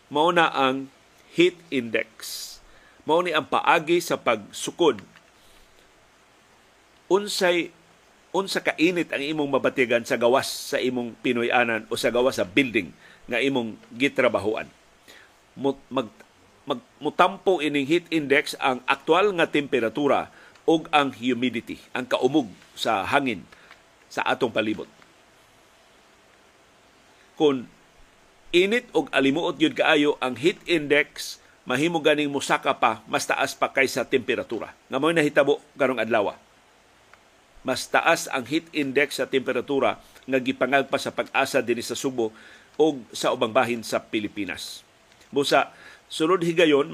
Mao 0.08 0.32
na 0.32 0.48
ang 0.48 0.88
heat 1.36 1.60
index. 1.68 2.46
Mao 3.04 3.20
ni 3.20 3.36
ang 3.36 3.50
paagi 3.50 4.00
sa 4.00 4.16
pagsukod. 4.16 5.04
Unsay 7.12 7.76
unsa 8.32 8.62
ka 8.62 8.76
init 8.78 9.10
ang 9.12 9.24
imong 9.24 9.50
mabatigan 9.50 10.04
sa 10.06 10.20
gawas 10.20 10.48
sa 10.48 10.78
imong 10.78 11.16
Pinoy-anan 11.24 11.90
o 11.90 11.98
sa 11.98 12.14
gawas 12.14 12.38
sa 12.40 12.46
building 12.46 12.94
nga 13.28 13.42
imong 13.42 13.76
gitrabahuan. 13.92 14.70
Mag, 15.58 15.78
mag, 15.90 16.08
mutampo 17.02 17.58
ining 17.58 17.90
heat 17.90 18.06
index 18.14 18.54
ang 18.62 18.84
aktual 18.86 19.34
nga 19.34 19.50
temperatura 19.50 20.30
ug 20.68 20.86
ang 20.92 21.16
humidity, 21.16 21.80
ang 21.96 22.06
kaumog 22.06 22.52
sa 22.76 23.02
hangin 23.08 23.42
sa 24.12 24.22
atong 24.28 24.52
palibot. 24.52 24.90
Kung 27.40 27.66
init 28.52 28.88
og 28.96 29.12
alimuot 29.12 29.60
yun 29.60 29.76
kaayo 29.76 30.16
ang 30.24 30.40
heat 30.40 30.58
index 30.66 31.38
mahimo 31.68 32.00
ganing 32.00 32.32
musaka 32.32 32.72
pa 32.72 33.04
mas 33.06 33.28
taas 33.28 33.52
pa 33.52 33.68
kaysa 33.68 34.08
temperatura 34.08 34.72
nga 34.88 34.98
mo 34.98 35.12
nahitabo 35.12 35.60
karong 35.76 36.00
adlaw 36.00 36.32
mas 37.68 37.84
taas 37.92 38.32
ang 38.32 38.48
heat 38.48 38.64
index 38.72 39.20
sa 39.20 39.28
temperatura 39.28 40.00
nga 40.24 40.40
gipangagpa 40.40 40.96
sa 40.96 41.12
pag-asa 41.12 41.60
dinhi 41.60 41.84
sa 41.84 42.00
Subo 42.00 42.32
o 42.80 42.86
sa 43.12 43.36
ubang 43.36 43.52
bahin 43.52 43.84
sa 43.84 44.00
Pilipinas. 44.00 44.87
Busa 45.34 45.76
sulod 46.08 46.44
higayon 46.44 46.92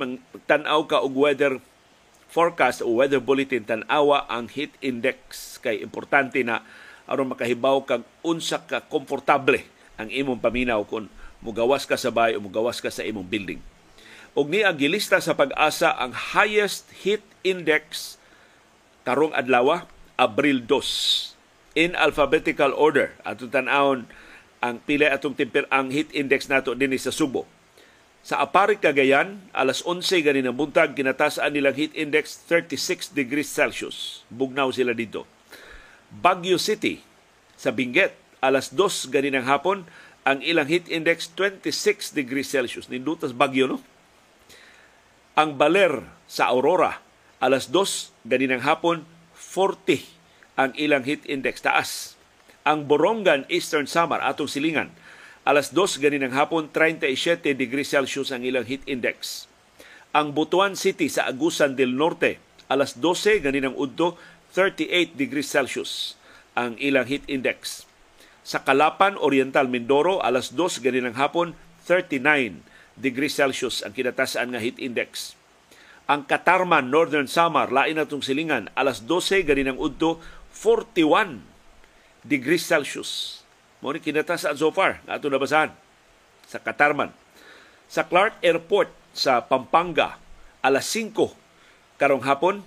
tan-aw 0.49 0.89
ka 0.89 1.01
og 1.05 1.13
weather 1.13 1.61
forecast 2.33 2.81
o 2.81 2.97
weather 2.97 3.21
bulletin 3.21 3.61
tan-awa 3.61 4.25
ang 4.25 4.49
heat 4.49 4.73
index 4.81 5.57
kay 5.61 5.85
importante 5.85 6.41
na 6.41 6.65
aron 7.05 7.29
makahibaw 7.29 7.85
kag 7.85 8.01
unsa 8.25 8.57
ka 8.65 8.81
komportable 8.89 9.61
ang 10.01 10.09
imong 10.09 10.41
paminaw 10.41 10.81
kung 10.89 11.05
mugawas 11.45 11.85
ka 11.85 11.93
sa 11.93 12.09
bahay 12.09 12.33
o 12.33 12.41
mugawas 12.41 12.81
ka 12.81 12.89
sa 12.89 13.05
imong 13.05 13.27
building. 13.27 13.61
Og 14.33 14.49
ni 14.49 14.65
ang 14.65 14.73
gilista 14.73 15.21
sa 15.21 15.37
pag-asa 15.37 15.93
ang 15.93 16.09
highest 16.33 16.89
heat 17.05 17.21
index 17.45 18.17
karong 19.05 19.35
adlaw 19.37 19.85
Abril 20.17 20.65
2 20.65 21.77
in 21.77 21.93
alphabetical 21.93 22.73
order 22.73 23.13
atong 23.21 23.53
tan-awon 23.53 24.09
ang 24.63 24.81
pila 24.81 25.11
atong 25.13 25.37
temper 25.37 25.69
ang 25.69 25.93
heat 25.93 26.09
index 26.17 26.49
nato 26.49 26.73
dinhi 26.73 26.97
sa 26.97 27.13
Subo. 27.13 27.45
Sa 28.23 28.39
Aparik 28.39 28.79
Cagayan, 28.79 29.43
alas 29.51 29.83
11 29.83 30.23
gani 30.23 30.39
ng 30.47 30.55
buntag 30.55 30.95
kinatasaan 30.95 31.51
nilang 31.51 31.75
heat 31.75 31.91
index 31.91 32.39
36 32.47 33.11
degrees 33.11 33.51
Celsius. 33.51 34.23
Bugnaw 34.31 34.71
sila 34.71 34.95
dito. 34.95 35.27
Baguio 36.07 36.55
City 36.55 37.03
sa 37.59 37.75
Benguet, 37.75 38.15
alas 38.39 38.71
2 38.71 39.11
gani 39.11 39.27
ng 39.35 39.43
hapon 39.43 39.83
ang 40.23 40.39
ilang 40.39 40.71
heat 40.71 40.87
index 40.87 41.35
26 41.35 42.15
degrees 42.15 42.47
Celsius. 42.47 42.87
Nindutas 42.87 43.35
bagyo, 43.35 43.67
no? 43.67 43.83
Ang 45.35 45.59
Baler 45.59 46.07
sa 46.23 46.47
Aurora, 46.47 47.03
alas 47.43 47.67
2, 47.67 48.23
ganinang 48.23 48.63
hapon, 48.63 49.03
40 49.35 49.99
ang 50.55 50.71
ilang 50.79 51.03
heat 51.03 51.27
index 51.27 51.59
taas. 51.59 52.15
Ang 52.63 52.87
Borongan, 52.87 53.43
Eastern 53.51 53.83
Samar, 53.83 54.23
atong 54.23 54.47
silingan, 54.47 54.95
alas 55.43 55.71
2, 55.75 55.99
ganinang 56.03 56.35
hapon, 56.35 56.71
37 56.71 57.55
degrees 57.55 57.91
Celsius 57.91 58.31
ang 58.31 58.43
ilang 58.43 58.67
heat 58.67 58.83
index. 58.87 59.47
Ang 60.15 60.31
Butuan 60.35 60.75
City 60.79 61.07
sa 61.07 61.27
Agusan 61.27 61.75
del 61.75 61.95
Norte, 61.95 62.39
alas 62.67 62.99
12, 62.99 63.43
ganinang 63.43 63.75
udto, 63.75 64.15
38 64.55 65.15
degrees 65.15 65.49
Celsius 65.49 66.19
ang 66.53 66.77
ilang 66.77 67.09
heat 67.09 67.25
index 67.25 67.89
sa 68.43 68.59
Kalapan, 68.59 69.15
Oriental, 69.15 69.71
Mindoro, 69.71 70.19
alas 70.19 70.51
2 70.51 70.83
gani 70.83 70.99
ng 70.99 71.15
hapon, 71.15 71.55
39 71.87 72.59
degrees 72.99 73.39
Celsius 73.39 73.81
ang 73.81 73.95
kinatasaan 73.95 74.51
nga 74.51 74.59
heat 74.59 74.77
index. 74.77 75.39
Ang 76.11 76.27
Katarman, 76.27 76.91
Northern 76.91 77.31
Samar, 77.31 77.71
lain 77.71 77.95
na 77.95 78.05
silingan, 78.05 78.67
alas 78.75 79.07
12 79.07 79.47
gani 79.47 79.63
ng 79.71 79.79
udto, 79.79 80.19
41 80.51 81.39
degrees 82.27 82.67
Celsius. 82.67 83.42
Mo 83.83 83.91
ni 83.91 83.99
kinatasaan 83.99 84.55
so 84.55 84.71
far 84.71 85.03
na 85.03 85.19
ato 85.19 85.27
nabasahan 85.27 85.75
sa 86.47 86.63
Katarman. 86.63 87.11
Sa 87.91 88.07
Clark 88.07 88.39
Airport 88.39 88.87
sa 89.11 89.43
Pampanga, 89.43 90.15
alas 90.63 90.87
5 90.87 91.11
karong 91.99 92.23
hapon, 92.23 92.63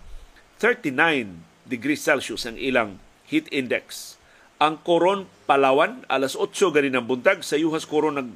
39 0.61 1.41
degrees 1.65 2.05
Celsius 2.05 2.45
ang 2.45 2.61
ilang 2.61 3.01
heat 3.25 3.49
index 3.49 4.17
ang 4.57 4.81
Coron, 4.81 5.29
Palawan, 5.45 6.09
alas 6.09 6.33
8 6.33 6.73
gani 6.73 6.89
ng 6.89 7.05
buntag. 7.05 7.45
Sa 7.45 7.61
Yuhas 7.61 7.85
Coron 7.85 8.17
nag 8.17 8.33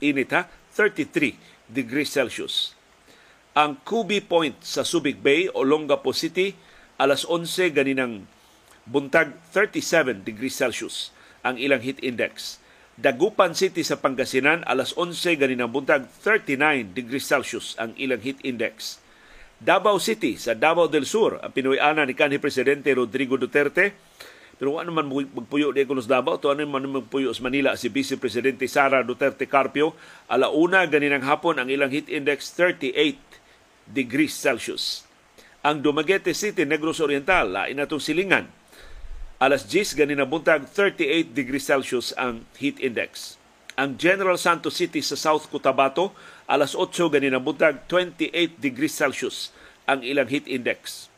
init 0.00 0.32
ha, 0.32 0.48
33 0.72 1.36
degrees 1.68 2.08
Celsius. 2.08 2.72
Ang 3.52 3.76
Kubi 3.84 4.24
Point 4.24 4.56
sa 4.64 4.86
Subic 4.88 5.20
Bay, 5.20 5.52
Olongapo 5.52 6.16
City, 6.16 6.56
alas 6.96 7.28
11 7.28 7.76
ganinang 7.76 8.24
buntag 8.88 9.36
37 9.52 10.24
degrees 10.24 10.56
Celsius 10.56 11.12
ang 11.44 11.56
ilang 11.56 11.80
heat 11.80 12.00
index. 12.04 12.60
Dagupan 13.00 13.56
City 13.56 13.80
sa 13.80 13.96
Pangasinan 13.96 14.60
alas 14.68 14.92
11 14.92 15.40
ganinang 15.40 15.72
buntag 15.72 16.04
39 16.20 16.92
degrees 16.92 17.24
Celsius 17.24 17.72
ang 17.80 17.96
ilang 17.96 18.20
heat 18.20 18.36
index. 18.44 19.00
Davao 19.56 19.96
City 19.96 20.36
sa 20.36 20.52
Davao 20.52 20.88
del 20.88 21.08
Sur 21.08 21.40
ang 21.40 21.52
pinuy-ana 21.52 22.04
ni 22.04 22.12
kanhi 22.12 22.36
presidente 22.36 22.92
Rodrigo 22.92 23.40
Duterte 23.40 23.96
pero 24.60 24.76
ano 24.76 24.92
man 24.92 25.08
magpuyo 25.08 25.72
di 25.72 25.88
kunos 25.88 26.04
Davao 26.04 26.36
to 26.36 26.52
ano 26.52 26.64
man 26.68 26.84
magpuyo 26.84 27.32
sa 27.32 27.40
Manila 27.48 27.72
si 27.72 27.88
Vice 27.88 28.20
Presidente 28.20 28.68
Sara 28.68 29.00
Duterte 29.00 29.48
Carpio 29.48 29.96
ala 30.28 30.52
una 30.52 30.84
ganinang 30.84 31.24
hapon 31.24 31.56
ang 31.56 31.72
ilang 31.72 31.88
heat 31.88 32.12
index 32.12 32.52
38 32.52 33.16
degrees 33.88 34.36
Celsius. 34.36 35.08
Ang 35.60 35.84
Dumaguete 35.84 36.32
City, 36.32 36.64
Negros 36.64 37.00
Oriental, 37.04 37.48
lain 37.52 37.76
natong 37.76 38.00
silingan 38.00 38.59
alas 39.40 39.64
10 39.64 39.96
ganina 39.96 40.28
buntag 40.28 40.68
38 40.68 41.32
degrees 41.32 41.64
Celsius 41.64 42.12
ang 42.20 42.44
heat 42.60 42.76
index. 42.76 43.40
Ang 43.72 43.96
General 43.96 44.36
Santos 44.36 44.76
City 44.76 45.00
sa 45.00 45.16
South 45.16 45.48
Cotabato 45.48 46.12
alas 46.44 46.76
8 46.76 47.08
ganina 47.08 47.40
buntag 47.40 47.88
28 47.88 48.60
degrees 48.60 48.92
Celsius 48.92 49.48
ang 49.88 50.04
ilang 50.04 50.28
heat 50.28 50.44
index. 50.44 51.08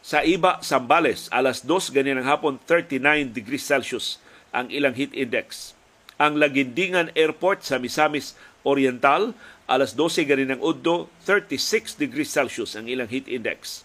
Sa 0.00 0.24
Iba, 0.24 0.56
Sambales, 0.64 1.28
alas 1.28 1.68
2 1.68 1.92
ganinang 1.92 2.24
hapon 2.24 2.56
39 2.64 3.36
degrees 3.36 3.68
Celsius 3.68 4.24
ang 4.56 4.72
ilang 4.72 4.96
heat 4.96 5.12
index. 5.12 5.76
Ang 6.16 6.40
Lagindingan 6.40 7.12
Airport 7.12 7.60
sa 7.60 7.76
Misamis 7.76 8.40
Oriental, 8.64 9.36
alas 9.68 9.92
12 9.92 10.24
ganinang 10.24 10.64
udto 10.64 11.12
36 11.28 12.00
degrees 12.00 12.32
Celsius 12.32 12.72
ang 12.72 12.88
ilang 12.88 13.12
heat 13.12 13.28
index. 13.28 13.84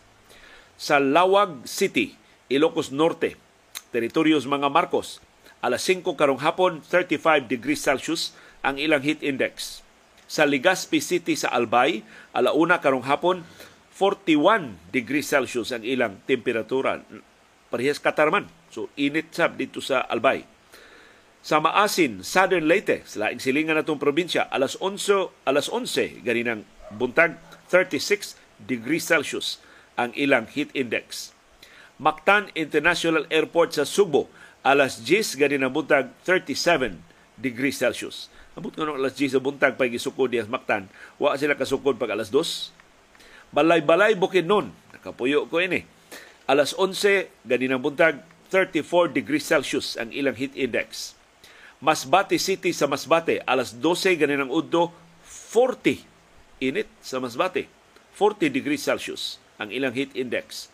Sa 0.80 0.96
Lawag 0.96 1.68
City, 1.68 2.16
Ilocos 2.48 2.96
Norte, 2.96 3.51
teritorios 3.92 4.48
mga 4.48 4.72
Marcos. 4.72 5.20
Alas 5.62 5.86
5 5.86 6.18
karong 6.18 6.42
hapon, 6.42 6.82
35 6.90 7.46
degrees 7.46 7.84
Celsius 7.84 8.34
ang 8.66 8.82
ilang 8.82 9.04
heat 9.06 9.22
index. 9.22 9.86
Sa 10.26 10.48
Legazpi 10.48 11.04
City 11.04 11.36
sa 11.36 11.52
Albay, 11.52 12.02
alauna 12.32 12.80
karong 12.80 13.06
hapon, 13.06 13.44
41 13.94 14.80
degrees 14.90 15.28
Celsius 15.30 15.70
ang 15.76 15.84
ilang 15.86 16.18
temperatura. 16.26 17.04
Parehas 17.70 18.02
katarman. 18.02 18.50
So, 18.72 18.88
init 18.96 19.36
sab 19.36 19.60
dito 19.60 19.84
sa 19.84 20.02
Albay. 20.08 20.48
Sa 21.44 21.60
Maasin, 21.60 22.24
Southern 22.24 22.66
Leyte, 22.66 23.04
sa 23.04 23.28
laing 23.28 23.44
silingan 23.44 23.76
natong 23.76 24.00
probinsya, 24.00 24.48
alas 24.50 24.80
11, 24.80 25.34
alas 25.44 25.68
11 25.68 26.24
ganinang 26.24 26.64
buntag, 26.96 27.36
36 27.68 28.40
degrees 28.62 29.04
Celsius 29.04 29.60
ang 29.98 30.16
ilang 30.16 30.48
heat 30.48 30.72
index. 30.72 31.36
Mactan 32.02 32.50
International 32.58 33.30
Airport 33.30 33.78
sa 33.78 33.86
Subo, 33.86 34.26
alas 34.66 35.06
10 35.06 35.38
gani 35.38 35.62
na 35.62 35.70
buntag 35.70 36.10
37 36.26 36.98
degrees 37.38 37.78
Celsius. 37.78 38.26
Abot 38.58 38.74
nga 38.74 38.90
alas 38.90 39.14
10 39.14 39.38
sa 39.38 39.40
buntag 39.40 39.78
pa 39.78 39.86
gisukod 39.86 40.34
diya 40.34 40.50
Mactan, 40.50 40.90
wa 41.22 41.38
sila 41.38 41.54
kasukod 41.54 42.02
pag 42.02 42.10
alas 42.18 42.34
2. 42.34 43.54
Balay-balay 43.54 44.18
bukid 44.18 44.50
nun, 44.50 44.74
nakapuyo 44.98 45.46
ko 45.46 45.62
ini. 45.62 45.86
Alas 46.50 46.74
11 46.74 47.30
gani 47.46 47.70
na 47.70 47.78
buntag 47.78 48.18
34 48.50 49.14
degrees 49.14 49.46
Celsius 49.46 49.94
ang 49.94 50.10
ilang 50.10 50.34
heat 50.34 50.58
index. 50.58 51.14
Masbate 51.86 52.42
City 52.42 52.74
sa 52.74 52.90
Masbate, 52.90 53.46
alas 53.46 53.78
12 53.78 54.18
gani 54.18 54.42
ng 54.42 54.50
udto 54.50 54.90
40 55.54 56.66
init 56.66 56.90
sa 56.98 57.22
Masbate. 57.22 57.70
40 58.18 58.50
degrees 58.50 58.82
Celsius 58.82 59.38
ang 59.62 59.70
ilang 59.70 59.94
heat 59.94 60.18
index. 60.18 60.71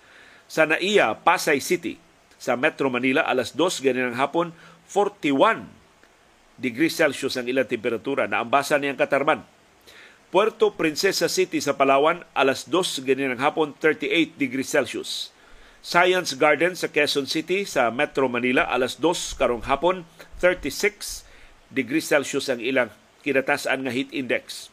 Sa 0.48 0.64
Naiya, 0.64 1.12
Pasay 1.28 1.60
City, 1.60 2.00
sa 2.40 2.56
Metro 2.56 2.88
Manila, 2.88 3.28
alas 3.28 3.52
2 3.52 3.84
ganin 3.84 4.16
ng 4.16 4.18
hapon, 4.18 4.56
41 4.88 5.68
degrees 6.56 6.96
Celsius 6.96 7.36
ang 7.36 7.52
ilang 7.52 7.68
temperatura. 7.68 8.32
Naambasa 8.32 8.80
niyang 8.80 8.96
katarman. 8.96 9.44
Puerto 10.32 10.72
Princesa 10.76 11.28
City 11.28 11.60
sa 11.60 11.76
Palawan, 11.76 12.24
alas 12.32 12.64
2 12.72 13.04
ganin 13.04 13.36
ng 13.36 13.44
hapon, 13.44 13.76
38 13.76 14.40
degrees 14.40 14.72
Celsius. 14.72 15.36
Science 15.84 16.36
Garden 16.36 16.76
sa 16.76 16.92
Quezon 16.92 17.28
City 17.28 17.68
sa 17.68 17.92
Metro 17.92 18.32
Manila, 18.32 18.68
alas 18.72 19.00
2 19.00 19.36
karong 19.36 19.68
hapon, 19.68 20.08
36 20.40 21.28
degrees 21.72 22.08
Celsius 22.08 22.48
ang 22.48 22.64
ilang 22.64 22.88
kinatasan 23.24 23.84
nga 23.84 23.92
heat 23.92 24.12
index. 24.16 24.72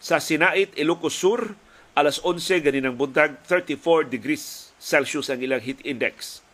Sa 0.00 0.20
Sinait, 0.20 0.72
Ilocos 0.76 1.16
Sur, 1.16 1.56
alas 1.96 2.20
11 2.24 2.64
ganinang 2.64 2.96
buntag, 2.96 3.44
34 3.48 4.08
degrees 4.08 4.65
Celsius 4.86 5.26
ang 5.34 5.42
ilang 5.42 5.58
heat 5.58 5.82
index. 5.82 6.46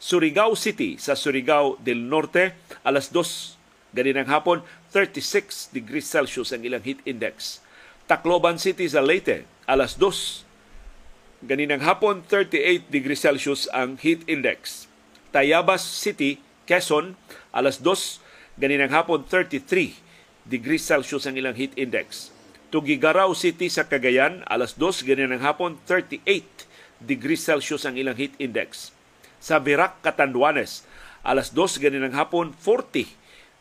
Surigao 0.00 0.56
City 0.56 0.96
sa 0.96 1.12
Surigao 1.12 1.76
del 1.84 2.08
Norte, 2.08 2.56
alas 2.80 3.12
2 3.12 3.92
ganinang 3.92 4.32
hapon, 4.32 4.64
36 4.88 5.68
degrees 5.76 6.08
Celsius 6.08 6.56
ang 6.56 6.64
ilang 6.64 6.80
heat 6.80 7.04
index. 7.04 7.60
Tacloban 8.08 8.56
City 8.56 8.88
sa 8.88 9.04
Leyte, 9.04 9.44
alas 9.68 10.00
2 10.00 11.44
ganinang 11.44 11.84
hapon, 11.84 12.24
38 12.24 12.88
degrees 12.88 13.20
Celsius 13.20 13.68
ang 13.68 14.00
heat 14.00 14.24
index. 14.24 14.88
Tayabas 15.28 15.84
City, 15.84 16.40
Quezon, 16.64 17.20
alas 17.52 17.84
2 17.84 18.56
ganinang 18.56 18.96
hapon, 18.96 19.28
33 19.28 20.00
degrees 20.48 20.80
Celsius 20.80 21.28
ang 21.28 21.36
ilang 21.36 21.52
heat 21.52 21.76
index. 21.76 22.32
Tugigaraw 22.72 23.28
City 23.36 23.68
sa 23.68 23.84
Cagayan, 23.84 24.40
alas 24.48 24.72
2 24.80 25.04
ganinang 25.04 25.44
hapon, 25.44 25.76
38 25.84 26.64
degrees 27.04 27.44
Celsius 27.44 27.84
ang 27.84 28.00
ilang 28.00 28.16
heat 28.16 28.32
index. 28.40 28.90
Sa 29.38 29.60
Virac, 29.60 30.00
Catanduanes, 30.00 30.88
alas 31.20 31.52
2 31.52 31.80
ganinang 31.80 32.16
hapon, 32.16 32.56
40 32.56 33.08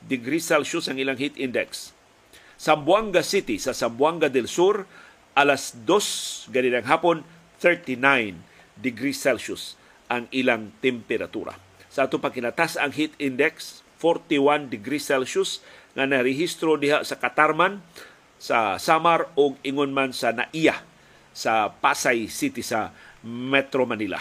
degrees 0.04 0.48
Celsius 0.48 0.88
ang 0.88 1.00
ilang 1.00 1.20
heat 1.20 1.36
index. 1.36 1.92
Sa 2.56 2.80
Buanga 2.80 3.20
City, 3.20 3.60
sa 3.60 3.76
Sambuanga 3.76 4.32
del 4.32 4.48
Sur, 4.48 4.88
alas 5.36 5.76
2 5.84 6.56
ganinang 6.56 6.88
hapon, 6.88 7.28
39 7.60 8.40
degrees 8.80 9.20
Celsius 9.20 9.76
ang 10.08 10.28
ilang 10.32 10.72
temperatura. 10.80 11.56
Sa 11.92 12.08
ato 12.08 12.18
pagkinatas 12.18 12.80
ang 12.80 12.92
heat 12.96 13.14
index, 13.20 13.84
41 14.00 14.68
degrees 14.68 15.08
Celsius 15.08 15.64
nga 15.96 16.04
narehistro 16.04 16.76
diha 16.76 17.06
sa 17.06 17.20
Katarman, 17.20 17.80
sa 18.42 18.76
Samar 18.76 19.32
o 19.40 19.56
ingon 19.64 19.96
man 19.96 20.12
sa 20.12 20.36
Naiya 20.36 20.84
sa 21.34 21.72
Pasay 21.72 22.30
City 22.30 22.62
sa 22.62 22.94
Metro 23.24 23.88
Manila. 23.88 24.20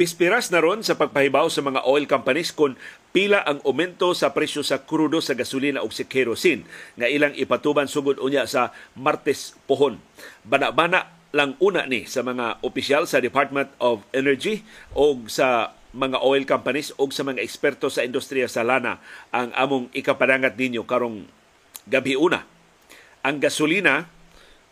Bispiras 0.00 0.48
na 0.48 0.64
ron 0.64 0.80
sa 0.80 0.96
pagpahibaw 0.96 1.52
sa 1.52 1.60
mga 1.60 1.84
oil 1.84 2.08
companies 2.08 2.56
kung 2.56 2.72
pila 3.12 3.44
ang 3.44 3.60
aumento 3.68 4.16
sa 4.16 4.32
presyo 4.32 4.64
sa 4.64 4.80
krudo 4.80 5.20
sa 5.20 5.36
gasolina 5.36 5.84
o 5.84 5.92
sa 5.92 6.08
kerosene 6.08 6.64
nga 6.96 7.04
ilang 7.04 7.36
ipatuban 7.36 7.84
sugod 7.84 8.16
unya 8.16 8.48
sa 8.48 8.72
Martes 8.96 9.52
pohon. 9.68 10.00
Bana-bana 10.40 11.12
lang 11.36 11.52
una 11.60 11.84
ni 11.84 12.08
sa 12.08 12.24
mga 12.24 12.64
opisyal 12.64 13.04
sa 13.04 13.20
Department 13.20 13.76
of 13.76 14.00
Energy 14.16 14.64
o 14.96 15.20
sa 15.28 15.76
mga 15.90 16.22
oil 16.22 16.46
companies 16.46 16.94
o 16.94 17.10
sa 17.10 17.26
mga 17.26 17.42
eksperto 17.42 17.90
sa 17.90 18.06
industriya 18.06 18.46
sa 18.46 18.62
lana 18.62 19.02
ang 19.34 19.50
among 19.58 19.90
ikapadangat 19.90 20.54
ninyo 20.54 20.86
karong 20.86 21.26
gabi 21.90 22.14
una. 22.14 22.46
Ang 23.26 23.42
gasolina 23.42 24.06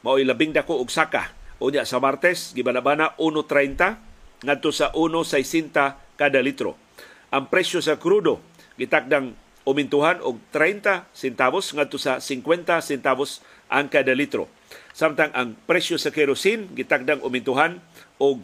mao'y 0.06 0.22
labing 0.22 0.54
dako 0.54 0.78
og 0.78 0.90
saka 0.94 1.34
unya 1.58 1.82
sa 1.82 1.98
Martes 1.98 2.54
gibanabana 2.54 3.18
1.30 3.18 4.46
ngadto 4.46 4.70
sa 4.70 4.94
1.60 4.94 5.74
kada 6.14 6.38
litro. 6.38 6.78
Ang 7.34 7.50
presyo 7.50 7.82
sa 7.82 7.98
krudo 7.98 8.38
gitakdang 8.78 9.34
umintuhan 9.66 10.22
og 10.22 10.38
30 10.54 11.10
centavos 11.12 11.74
ngadto 11.74 11.98
sa 11.98 12.22
50 12.22 12.78
centavos 12.80 13.42
ang 13.66 13.90
kada 13.90 14.14
litro. 14.14 14.46
Samtang 14.94 15.34
ang 15.34 15.58
presyo 15.66 15.98
sa 15.98 16.14
kerosene 16.14 16.70
gitakdang 16.72 17.20
umintuhan 17.26 17.82
og 18.22 18.40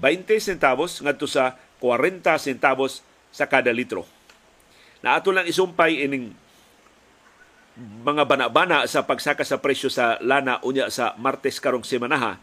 20 0.00 0.40
centavos 0.40 1.04
ngadto 1.04 1.28
sa 1.28 1.60
40 1.78 2.36
centavos 2.40 3.04
sa 3.32 3.46
kada 3.46 3.72
litro. 3.72 4.08
Na 5.04 5.18
ato 5.18 5.30
lang 5.30 5.44
isumpay 5.44 6.04
ining 6.06 6.32
mga 7.76 8.24
bana-bana 8.24 8.88
sa 8.88 9.04
pagsaka 9.04 9.44
sa 9.44 9.60
presyo 9.60 9.92
sa 9.92 10.16
lana 10.24 10.58
unya 10.64 10.88
sa 10.88 11.12
Martes 11.20 11.60
karong 11.60 11.84
semanaha 11.84 12.40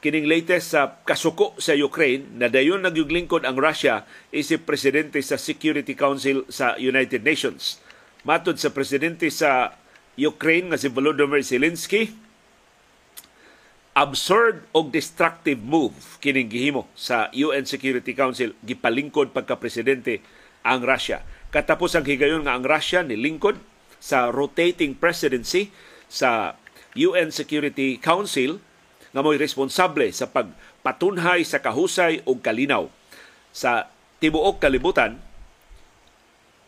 kining 0.00 0.24
latest 0.24 0.72
sa 0.72 1.04
kasuko 1.04 1.52
sa 1.60 1.76
Ukraine 1.76 2.24
na 2.40 2.48
dayon 2.48 2.80
nagyuglingkod 2.80 3.44
ang 3.44 3.60
Russia 3.60 4.08
isip 4.32 4.64
presidente 4.64 5.20
sa 5.20 5.36
Security 5.36 5.92
Council 5.92 6.48
sa 6.48 6.74
United 6.80 7.20
Nations. 7.20 7.76
Matod 8.24 8.56
sa 8.56 8.72
presidente 8.72 9.28
sa 9.28 9.76
Ukraine 10.16 10.72
nga 10.72 10.80
si 10.80 10.88
Volodymyr 10.88 11.44
Zelensky, 11.44 12.16
absurd 14.00 14.64
o 14.72 14.88
destructive 14.88 15.60
move 15.60 15.92
kining 16.24 16.48
gihimo 16.48 16.88
sa 16.96 17.28
UN 17.36 17.68
Security 17.68 18.16
Council 18.16 18.56
gipalingkod 18.64 19.36
pagka 19.36 19.60
presidente 19.60 20.24
ang 20.64 20.80
Russia. 20.80 21.20
Katapos 21.52 21.92
ang 21.92 22.08
higayon 22.08 22.48
nga 22.48 22.56
ang 22.56 22.64
Russia 22.64 23.04
ni 23.04 23.12
nilingkod 23.12 23.60
sa 24.00 24.32
rotating 24.32 24.96
presidency 24.96 25.68
sa 26.08 26.56
UN 26.96 27.28
Security 27.28 28.00
Council 28.00 28.56
nga 29.12 29.20
mo'y 29.20 29.36
responsable 29.36 30.08
sa 30.16 30.32
pagpatunhay 30.32 31.44
sa 31.44 31.60
kahusay 31.60 32.24
o 32.24 32.40
kalinaw 32.40 32.88
sa 33.52 33.92
tibuok 34.24 34.64
kalibutan 34.64 35.20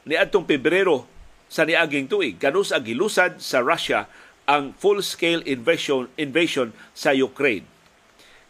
ni 0.05 0.21
adtong 0.21 0.45
Pebrero 0.45 1.09
sa 1.49 1.65
niaging 1.65 2.13
tuig 2.13 2.37
kanus 2.37 2.77
ang 2.77 2.85
gilusad 2.85 3.41
sa 3.41 3.65
Russia 3.65 4.05
ang 4.47 4.75
full-scale 4.75 5.47
invasion 5.47 6.11
invasion 6.19 6.75
sa 6.93 7.15
Ukraine. 7.15 7.67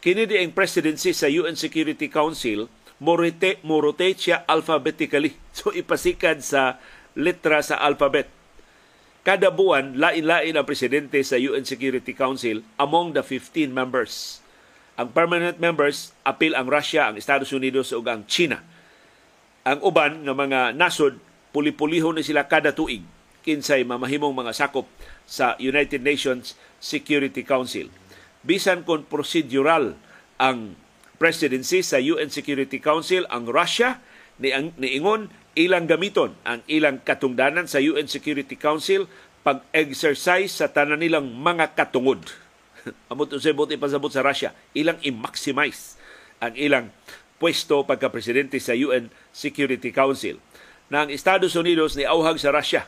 Kini 0.03 0.27
di 0.27 0.35
ang 0.35 0.51
presidency 0.51 1.15
sa 1.15 1.31
UN 1.31 1.55
Security 1.55 2.11
Council 2.11 2.67
morite 2.99 3.59
rotate 3.63 4.19
siya 4.19 4.43
alphabetically. 4.47 5.37
So 5.53 5.69
ipasikad 5.69 6.41
sa 6.41 6.81
letra 7.13 7.61
sa 7.61 7.77
alphabet. 7.77 8.25
Kada 9.23 9.53
buwan, 9.53 9.95
lain-lain 9.95 10.57
ang 10.57 10.67
presidente 10.67 11.21
sa 11.23 11.39
UN 11.39 11.63
Security 11.63 12.11
Council 12.11 12.65
among 12.75 13.15
the 13.15 13.23
15 13.23 13.71
members. 13.71 14.43
Ang 14.99 15.15
permanent 15.15 15.61
members, 15.61 16.11
apil 16.27 16.57
ang 16.57 16.67
Russia, 16.67 17.07
ang 17.07 17.15
Estados 17.15 17.53
Unidos 17.55 17.95
ug 17.95 18.03
ang 18.09 18.27
China. 18.27 18.59
Ang 19.63 19.79
uban 19.79 20.27
nga 20.27 20.35
mga 20.35 20.59
nasod, 20.75 21.21
puli-puliho 21.55 22.11
ni 22.11 22.25
sila 22.25 22.49
kada 22.49 22.75
tuig 22.75 23.05
kinsay 23.43 23.83
mamahimong 23.83 24.33
mga 24.33 24.55
sakop 24.55 24.87
sa 25.27 25.59
United 25.59 25.99
Nations 25.99 26.55
Security 26.79 27.43
Council. 27.43 27.91
Bisan 28.43 28.87
kon 28.87 29.03
procedural 29.03 29.99
ang 30.39 30.79
presidency 31.21 31.83
sa 31.85 31.99
UN 31.99 32.31
Security 32.31 32.79
Council, 32.79 33.23
ang 33.31 33.47
Russia 33.47 34.03
ni 34.41 34.49
niingon 34.51 35.29
ilang 35.53 35.85
gamiton 35.85 36.33
ang 36.41 36.65
ilang 36.65 36.97
katungdanan 37.05 37.69
sa 37.69 37.77
UN 37.77 38.09
Security 38.09 38.57
Council 38.57 39.05
pag-exercise 39.45 40.49
sa 40.49 40.71
tanan 40.71 41.03
nilang 41.03 41.29
mga 41.29 41.77
katungod. 41.77 42.25
Amot 43.11 43.29
usay 43.29 43.53
buti 43.53 43.77
pasabot 43.77 44.09
sa 44.09 44.25
Russia, 44.25 44.55
ilang 44.73 44.97
i-maximize 45.03 45.99
ang 46.43 46.55
ilang 46.59 46.89
pwesto 47.37 47.83
pagka-presidente 47.83 48.59
sa 48.59 48.75
UN 48.75 49.11
Security 49.35 49.91
Council. 49.91 50.39
Na 50.91 51.07
ang 51.07 51.09
Estados 51.11 51.55
Unidos 51.55 51.95
ni 51.95 52.03
auhag 52.07 52.39
sa 52.39 52.51
Russia 52.51 52.87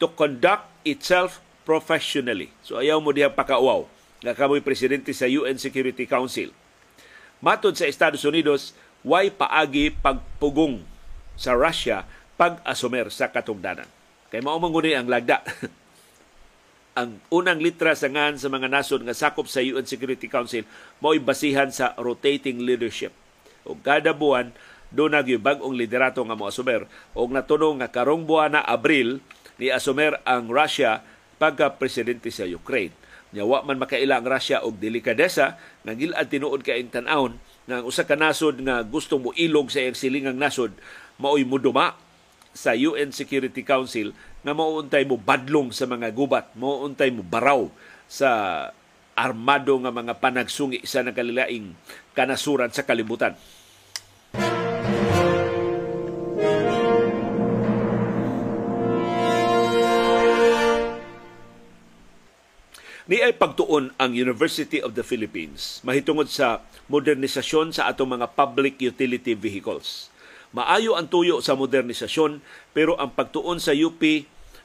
to 0.00 0.08
conduct 0.16 0.66
itself 0.82 1.44
professionally. 1.68 2.50
So 2.64 2.80
ayaw 2.80 2.98
mo 2.98 3.12
diha 3.12 3.30
pakauaw 3.30 3.86
nga 4.24 4.32
kamoy 4.34 4.64
presidente 4.64 5.12
sa 5.12 5.28
UN 5.28 5.60
Security 5.60 6.08
Council. 6.08 6.50
Matod 7.40 7.76
sa 7.76 7.88
Estados 7.88 8.24
Unidos, 8.24 8.76
way 9.00 9.32
paagi 9.32 9.92
pagpugong 9.96 10.84
sa 11.40 11.56
Russia 11.56 12.04
pag-asumer 12.36 13.08
sa 13.08 13.32
katungdanan. 13.32 13.88
Kay 14.28 14.44
mao 14.44 14.60
man 14.60 14.72
ang 14.72 15.08
lagda. 15.08 15.40
ang 17.00 17.22
unang 17.30 17.62
litra 17.62 17.94
sa 17.94 18.10
ngan 18.10 18.36
sa 18.36 18.50
mga 18.50 18.66
nasod 18.66 19.06
nga 19.06 19.14
sakop 19.14 19.46
sa 19.46 19.62
UN 19.62 19.86
Security 19.86 20.26
Council 20.26 20.66
mao'y 20.98 21.22
basihan 21.22 21.70
sa 21.70 21.94
rotating 21.96 22.60
leadership. 22.60 23.14
O 23.64 23.78
kada 23.78 24.10
buwan 24.12 24.52
do 24.90 25.06
na 25.06 25.22
bag-ong 25.22 25.78
liderato 25.78 26.20
nga 26.26 26.34
mo 26.34 26.50
asumer 26.50 26.90
og 27.14 27.30
natunog 27.30 27.78
nga 27.78 27.88
karong 27.88 28.26
buwan 28.26 28.58
na 28.58 28.62
Abril 28.66 29.22
ni 29.60 29.68
asumer 29.68 30.16
ang 30.24 30.48
Russia 30.48 31.04
pagka 31.36 31.76
presidente 31.76 32.32
sa 32.32 32.48
Ukraine. 32.48 32.96
Nya 33.30 33.46
wa 33.46 33.62
man 33.62 33.78
makaila 33.78 34.18
ang 34.18 34.26
Russia 34.26 34.64
og 34.64 34.80
delikadesa 34.80 35.60
nga 35.86 35.92
gilad 35.94 36.26
tinuod 36.26 36.66
kay 36.66 36.82
tan-awon 36.90 37.38
nga 37.68 37.84
usa 37.86 38.02
ka 38.02 38.18
nasod 38.18 38.58
nga 38.64 38.82
gusto 38.82 39.22
mo 39.22 39.30
ilog 39.38 39.70
sa 39.70 39.78
iyang 39.84 39.94
silingang 39.94 40.40
nasod 40.40 40.74
maoy 41.20 41.46
muduma 41.46 41.94
sa 42.50 42.74
UN 42.74 43.14
Security 43.14 43.62
Council 43.62 44.10
nga 44.42 44.56
mauuntay 44.56 45.06
mo 45.06 45.20
badlong 45.20 45.70
sa 45.70 45.86
mga 45.86 46.10
gubat, 46.10 46.50
mauuntay 46.58 47.14
mo 47.14 47.22
baraw 47.22 47.70
sa 48.10 48.30
armado 49.14 49.76
nga 49.84 49.92
mga 49.92 50.16
panagsungi 50.18 50.82
sa 50.82 51.04
nakalilaing 51.04 51.76
kanasuran 52.16 52.72
sa 52.72 52.82
kalibutan. 52.82 53.36
Ni 63.10 63.18
ay 63.18 63.34
pagtuon 63.34 63.90
ang 63.98 64.14
University 64.14 64.78
of 64.78 64.94
the 64.94 65.02
Philippines 65.02 65.82
mahitungod 65.82 66.30
sa 66.30 66.62
modernisasyon 66.86 67.74
sa 67.74 67.90
atong 67.90 68.14
mga 68.14 68.30
public 68.38 68.78
utility 68.78 69.34
vehicles. 69.34 70.14
Maayo 70.54 70.94
ang 70.94 71.10
tuyo 71.10 71.42
sa 71.42 71.58
modernisasyon 71.58 72.38
pero 72.70 72.94
ang 73.02 73.10
pagtuon 73.10 73.58
sa 73.58 73.74
UP 73.74 73.98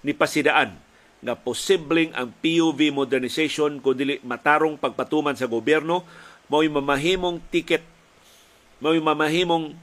ni 0.06 0.14
pasidaan 0.14 0.78
nga 1.26 1.34
posibleng 1.34 2.14
ang 2.14 2.30
PUV 2.38 2.94
modernization 2.94 3.82
kung 3.82 3.98
dili 3.98 4.22
matarong 4.22 4.78
pagpatuman 4.78 5.34
sa 5.34 5.50
gobyerno 5.50 6.06
mo'y 6.46 6.70
mamahimong 6.70 7.42
ticket 7.50 7.82
mo'y 8.78 9.02
mamahimong 9.02 9.74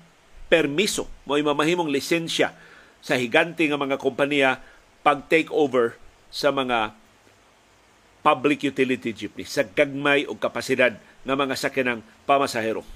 permiso 0.46 1.10
mo'y 1.26 1.42
mamahimong 1.42 1.90
lisensya 1.90 2.54
sa 3.02 3.18
higante 3.18 3.66
nga 3.66 3.74
mga 3.74 3.98
kompanya 3.98 4.62
pag 5.02 5.26
take 5.26 5.50
over 5.50 5.98
sa 6.30 6.54
mga 6.54 7.01
public 8.22 8.62
utility 8.62 9.10
jeepney 9.10 9.44
sa 9.44 9.66
gagmay 9.66 10.24
o 10.30 10.38
kapasidad 10.38 10.96
ng 11.26 11.36
mga 11.36 11.54
sakinang 11.58 12.00
pamasahero. 12.24 12.86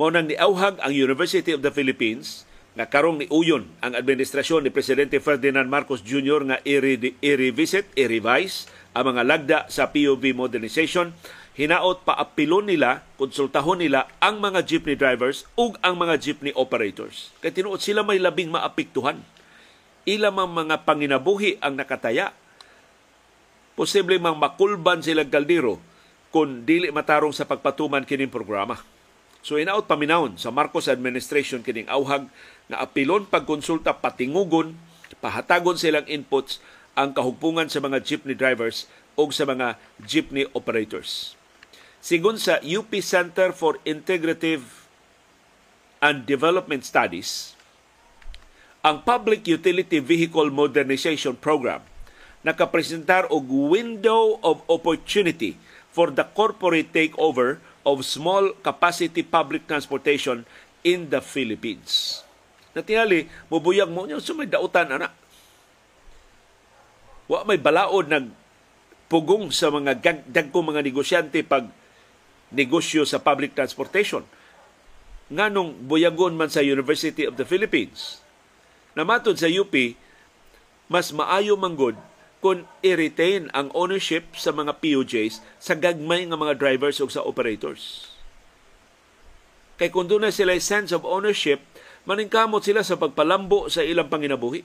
Mao 0.00 0.08
nang 0.08 0.30
niauhag 0.30 0.80
ang 0.80 0.92
University 0.94 1.52
of 1.52 1.60
the 1.60 1.74
Philippines 1.74 2.48
nga 2.78 2.86
karong 2.86 3.18
ni 3.18 3.26
uyon 3.28 3.66
ang 3.82 3.98
administrasyon 3.98 4.64
ni 4.64 4.70
Presidente 4.70 5.18
Ferdinand 5.18 5.66
Marcos 5.66 6.00
Jr. 6.06 6.46
nga 6.46 6.58
i-revisit, 6.62 7.90
i-revise 7.98 8.70
ang 8.94 9.10
mga 9.14 9.22
lagda 9.26 9.58
sa 9.66 9.90
POV 9.90 10.32
modernization 10.32 11.10
hinaot 11.58 12.06
pa 12.06 12.14
apilon 12.14 12.70
nila, 12.70 13.02
konsultahon 13.18 13.82
nila 13.82 14.06
ang 14.22 14.38
mga 14.38 14.62
jeepney 14.62 14.94
drivers 14.94 15.42
ug 15.58 15.74
ang 15.82 15.98
mga 15.98 16.14
jeepney 16.22 16.54
operators. 16.54 17.34
Kay 17.42 17.50
tinuod 17.50 17.82
sila 17.82 18.06
may 18.06 18.22
labing 18.22 18.54
maapektuhan 18.54 19.18
ila 20.08 20.32
mang 20.32 20.48
mga 20.48 20.88
panginabuhi 20.88 21.60
ang 21.60 21.76
nakataya. 21.76 22.32
Posible 23.76 24.16
mang 24.16 24.40
makulban 24.40 25.04
sila 25.04 25.28
kaldero 25.28 25.76
kung 26.32 26.64
dili 26.64 26.88
matarong 26.88 27.36
sa 27.36 27.44
pagpatuman 27.44 28.08
kining 28.08 28.32
programa. 28.32 28.80
So 29.44 29.60
inaot 29.60 29.84
paminawon 29.84 30.40
sa 30.40 30.48
Marcos 30.48 30.88
administration 30.88 31.60
kining 31.60 31.86
auhag 31.92 32.26
na 32.72 32.80
apilon 32.80 33.28
pagkonsulta 33.28 33.96
patingugon, 33.96 34.76
pahatagon 35.20 35.76
silang 35.76 36.08
inputs 36.08 36.60
ang 36.98 37.14
kahugpungan 37.14 37.70
sa 37.70 37.78
mga 37.78 38.02
jeepney 38.02 38.34
drivers 38.34 38.90
o 39.14 39.30
sa 39.30 39.46
mga 39.46 39.78
jeepney 40.02 40.48
operators. 40.56 41.38
Sigun 41.98 42.38
sa 42.38 42.58
UP 42.62 42.90
Center 43.02 43.50
for 43.54 43.78
Integrative 43.82 44.88
and 45.98 46.26
Development 46.26 46.82
Studies, 46.86 47.57
ang 48.82 49.02
Public 49.02 49.42
Utility 49.50 49.98
Vehicle 49.98 50.54
Modernization 50.54 51.34
Program 51.34 51.82
nakapresentar 52.46 53.26
og 53.34 53.50
window 53.50 54.38
of 54.46 54.62
opportunity 54.70 55.58
for 55.90 56.14
the 56.14 56.22
corporate 56.38 56.94
takeover 56.94 57.58
of 57.82 58.06
small 58.06 58.54
capacity 58.62 59.26
public 59.26 59.66
transportation 59.66 60.46
in 60.86 61.10
the 61.10 61.18
Philippines. 61.18 62.22
Natingali, 62.76 63.26
mubuyag 63.50 63.90
mo 63.90 64.06
niyo 64.06 64.22
sumay 64.22 64.46
dautan 64.46 64.94
ana. 64.94 65.10
Wa 67.26 67.42
may 67.42 67.58
balaod 67.58 68.06
nag 68.06 68.30
pugong 69.10 69.50
sa 69.50 69.72
mga 69.72 69.98
dagkong 70.28 70.68
mga 70.68 70.84
negosyante 70.84 71.42
pag 71.42 71.66
negosyo 72.54 73.02
sa 73.02 73.18
public 73.18 73.56
transportation. 73.56 74.22
Nganong 75.28 75.84
buyagon 75.84 76.38
man 76.38 76.48
sa 76.48 76.64
University 76.64 77.28
of 77.28 77.36
the 77.36 77.44
Philippines, 77.44 78.24
na 78.92 79.04
matod 79.04 79.36
sa 79.36 79.48
UP, 79.48 79.72
mas 80.88 81.12
maayo 81.12 81.56
manggod 81.56 81.96
kung 82.38 82.64
i-retain 82.86 83.50
ang 83.50 83.68
ownership 83.74 84.30
sa 84.38 84.54
mga 84.54 84.78
POJs 84.78 85.42
sa 85.58 85.74
gagmay 85.74 86.22
nga 86.30 86.38
mga 86.38 86.54
drivers 86.54 87.02
o 87.02 87.10
sa 87.10 87.26
operators. 87.26 88.14
Kay 89.78 89.90
kung 89.90 90.06
doon 90.10 90.26
na 90.26 90.34
sila 90.34 90.54
sense 90.58 90.90
of 90.94 91.06
ownership, 91.06 91.62
maningkamot 92.06 92.62
sila 92.62 92.82
sa 92.82 92.98
pagpalambo 92.98 93.70
sa 93.70 93.82
ilang 93.82 94.10
panginabuhi. 94.10 94.62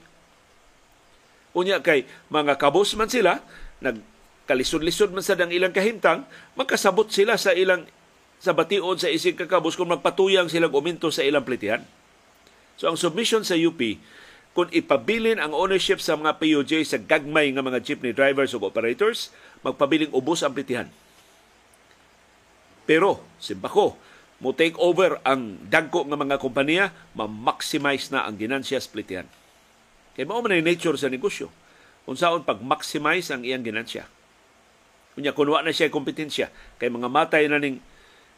Unya 1.54 1.78
kay 1.78 2.06
mga 2.30 2.58
kabos 2.58 2.98
man 2.98 3.06
sila, 3.06 3.38
nagkalisod-lisod 3.78 5.14
man 5.14 5.22
sa 5.22 5.38
ilang 5.38 5.70
kahimtang, 5.70 6.26
magkasabot 6.58 7.10
sila 7.10 7.38
sa 7.38 7.54
ilang 7.54 7.86
sa 8.42 8.52
bation 8.52 8.98
sa 8.98 9.08
isig 9.08 9.38
kakabos 9.38 9.78
kung 9.78 9.88
magpatuyang 9.88 10.50
silang 10.50 10.74
uminto 10.74 11.08
sa 11.14 11.22
ilang 11.22 11.46
plitihan. 11.46 11.80
So 12.78 12.90
ang 12.90 12.98
submission 12.98 13.46
sa 13.46 13.54
UP, 13.54 13.78
kung 14.54 14.70
ipabilin 14.70 15.42
ang 15.42 15.50
ownership 15.50 15.98
sa 15.98 16.14
mga 16.14 16.38
POJ 16.38 16.72
sa 16.86 16.98
gagmay 16.98 17.50
nga 17.50 17.62
mga 17.62 17.82
jeepney 17.82 18.14
drivers 18.14 18.54
o 18.54 18.62
operators, 18.62 19.34
magpabiling 19.66 20.14
ubos 20.14 20.46
ang 20.46 20.54
plitihan. 20.54 20.86
Pero, 22.86 23.18
simbako, 23.42 23.98
mo 24.38 24.54
take 24.54 24.78
over 24.78 25.18
ang 25.26 25.58
dagko 25.66 26.06
nga 26.06 26.20
mga 26.20 26.36
kompanya, 26.38 26.94
ma-maximize 27.16 28.14
na 28.14 28.28
ang 28.28 28.38
ginansya 28.38 28.78
splitian. 28.78 29.26
Kay 30.14 30.22
mao 30.22 30.38
man 30.38 30.54
nature 30.62 30.94
sa 30.94 31.10
negosyo. 31.10 31.50
Unsaon 32.06 32.46
pag-maximize 32.46 33.32
ang 33.34 33.42
iyang 33.42 33.64
ginansya. 33.64 34.06
Unya 35.18 35.34
kunwa 35.34 35.62
na 35.62 35.74
siya 35.74 35.90
kompetensya 35.90 36.50
kay 36.78 36.90
mga 36.90 37.08
matay 37.10 37.46
na 37.46 37.58
ning 37.58 37.78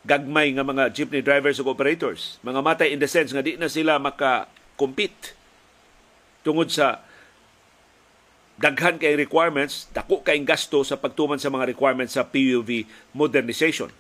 gagmay 0.06 0.54
nga 0.54 0.62
mga 0.62 0.94
jeepney 0.94 1.20
drivers 1.20 1.58
ug 1.58 1.66
operators. 1.66 2.38
Mga 2.46 2.60
matay 2.62 2.88
in 2.94 3.02
the 3.02 3.10
sense 3.10 3.34
nga 3.34 3.42
di 3.42 3.58
na 3.58 3.66
sila 3.66 3.98
maka-compete 3.98 5.34
tungod 6.46 6.70
sa 6.70 7.02
daghan 8.56 8.96
kay 8.96 9.18
requirements, 9.18 9.90
dako 9.90 10.22
kay 10.22 10.38
gasto 10.46 10.80
sa 10.86 10.96
pagtuman 10.96 11.36
sa 11.36 11.50
mga 11.50 11.68
requirements 11.68 12.14
sa 12.14 12.24
PUV 12.24 12.86
modernization. 13.12 13.90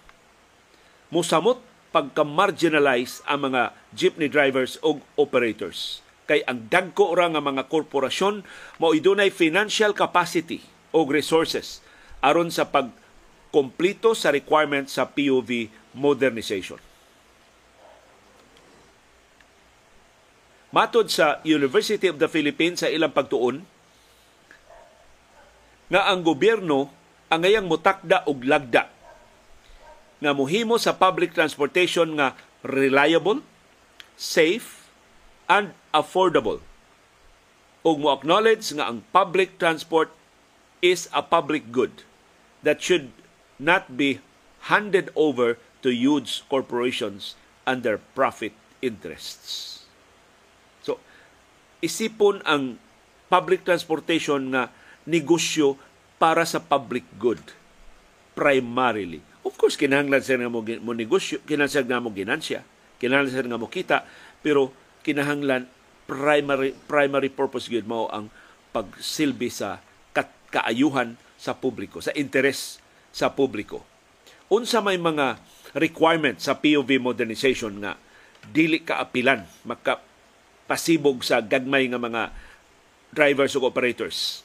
Musamot 1.10 1.60
pagka-marginalize 1.90 3.20
ang 3.26 3.50
mga 3.50 3.74
jeepney 3.92 4.30
drivers 4.30 4.78
o 4.86 5.02
operators. 5.18 6.00
Kay 6.30 6.42
ang 6.46 6.70
dagko 6.70 7.14
ra 7.14 7.30
nga 7.30 7.42
mga 7.42 7.66
korporasyon 7.66 8.46
mao 8.78 8.94
idunay 8.94 9.30
financial 9.30 9.90
capacity 9.90 10.62
o 10.94 11.02
resources 11.06 11.82
aron 12.22 12.50
sa 12.50 12.66
pag 12.66 12.90
sa 14.12 14.28
requirements 14.36 15.00
sa 15.00 15.08
POV 15.08 15.72
modernization. 15.96 16.78
Matod 20.76 21.08
sa 21.08 21.40
University 21.40 22.04
of 22.04 22.20
the 22.20 22.28
Philippines 22.28 22.84
sa 22.84 22.92
ilang 22.92 23.16
pagtuon 23.16 23.64
nga 25.88 26.12
ang 26.12 26.20
gobyerno 26.20 26.92
ang 27.32 27.40
ngayang 27.42 27.64
mutakda 27.64 28.28
og 28.28 28.44
lagda 28.44 28.92
nga 30.20 30.32
muhimo 30.36 30.76
sa 30.76 30.96
public 30.96 31.32
transportation 31.32 32.16
nga 32.20 32.36
reliable, 32.64 33.44
safe, 34.16 34.88
and 35.46 35.72
affordable. 35.94 36.60
Ug 37.86 37.96
mo 38.02 38.10
acknowledge 38.10 38.74
nga 38.74 38.90
ang 38.90 39.06
public 39.14 39.56
transport 39.56 40.10
is 40.82 41.06
a 41.14 41.22
public 41.22 41.70
good 41.70 42.02
that 42.66 42.82
should 42.82 43.14
not 43.56 43.94
be 43.94 44.18
handed 44.66 45.08
over 45.14 45.56
to 45.86 45.94
huge 45.94 46.42
corporations 46.50 47.38
and 47.62 47.86
their 47.86 48.02
profit 48.18 48.52
interests. 48.82 49.86
So, 50.82 50.98
isipon 51.78 52.42
ang 52.42 52.82
public 53.30 53.62
transportation 53.62 54.50
nga 54.50 54.74
negosyo 55.06 55.78
para 56.18 56.42
sa 56.42 56.58
public 56.58 57.06
good 57.22 57.40
primarily 58.34 59.22
Of 59.46 59.54
course, 59.54 59.78
kinahanglan 59.78 60.26
siya 60.26 60.42
nga 60.42 60.50
mo, 60.50 60.58
mo 60.58 60.90
negosyo, 60.90 61.38
kinahanglan 61.46 61.86
nga 61.86 62.02
mo 62.02 62.10
ginansya, 62.10 62.66
kinahanglan 62.98 63.30
siya 63.30 63.46
nga 63.46 63.62
mo 63.62 63.70
kita, 63.70 64.02
pero 64.42 64.74
kinahanglan 65.06 65.70
primary 66.10 66.74
primary 66.90 67.30
purpose 67.30 67.70
gyud 67.70 67.86
mao 67.86 68.10
ang 68.10 68.26
pagsilbi 68.74 69.46
sa 69.46 69.78
ka- 70.10 70.50
kaayuhan 70.50 71.14
sa 71.38 71.54
publiko, 71.54 72.02
sa 72.02 72.10
interes 72.18 72.82
sa 73.14 73.30
publiko. 73.30 73.86
Unsa 74.50 74.82
may 74.82 74.98
mga 74.98 75.38
requirement 75.76 76.40
sa 76.40 76.56
POV 76.56 76.96
modernization 76.96 77.76
nga 77.84 78.00
dili 78.48 78.80
kaapilan 78.80 79.44
maka 79.68 80.00
pasibog 80.64 81.22
sa 81.22 81.44
gagmay 81.44 81.92
nga 81.92 82.00
mga 82.00 82.22
drivers 83.12 83.54
ug 83.54 83.68
operators. 83.68 84.42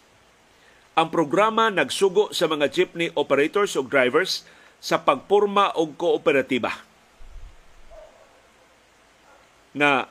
Ang 0.94 1.08
programa 1.08 1.72
nagsugo 1.72 2.36
sa 2.36 2.52
mga 2.52 2.68
jeepney 2.70 3.10
operators 3.16 3.80
ug 3.80 3.88
drivers 3.88 4.44
sa 4.84 5.02
pagporma 5.02 5.72
og 5.80 5.96
kooperatiba 5.96 6.74
na 9.72 10.10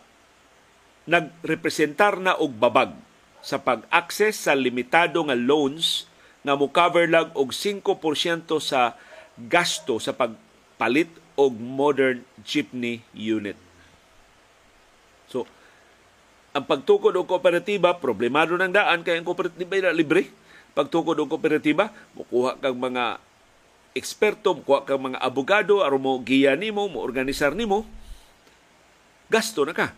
nagrepresentar 1.05 2.17
na 2.17 2.33
og 2.41 2.57
babag 2.57 2.97
sa 3.45 3.61
pag-access 3.61 4.49
sa 4.49 4.57
limitado 4.57 5.21
nga 5.27 5.37
loans 5.37 6.09
nga 6.41 6.57
mo 6.57 6.73
cover 6.73 7.05
lang 7.09 7.29
og 7.37 7.53
5% 7.53 7.85
sa 8.63 8.97
gasto 9.37 10.01
sa 10.01 10.17
pagpalit 10.81 11.12
og 11.37 11.53
modern 11.61 12.25
jeepney 12.40 13.05
unit. 13.12 13.61
So, 15.29 15.45
ang 16.57 16.64
pagtukod 16.64 17.12
og 17.21 17.29
kooperatiba, 17.29 18.01
problemado 18.01 18.57
ng 18.57 18.73
daan 18.73 19.05
kay 19.05 19.21
ang 19.21 19.29
kooperatiba 19.29 19.93
libre. 19.93 20.33
Pagtukod 20.73 21.21
og 21.21 21.29
kooperatiba, 21.29 21.93
mukuha 22.16 22.57
kang 22.57 22.81
mga 22.81 23.21
eksperto, 23.93 24.57
kuha 24.64 24.88
kang 24.88 25.12
mga 25.12 25.21
abogado, 25.21 25.85
aron 25.85 26.01
mo 26.01 26.16
giya 26.25 26.57
nimo, 26.57 26.88
mo 26.88 27.05
organisar 27.05 27.53
nimo, 27.53 27.85
gasto 29.29 29.69
na 29.69 29.77
ka. 29.77 29.93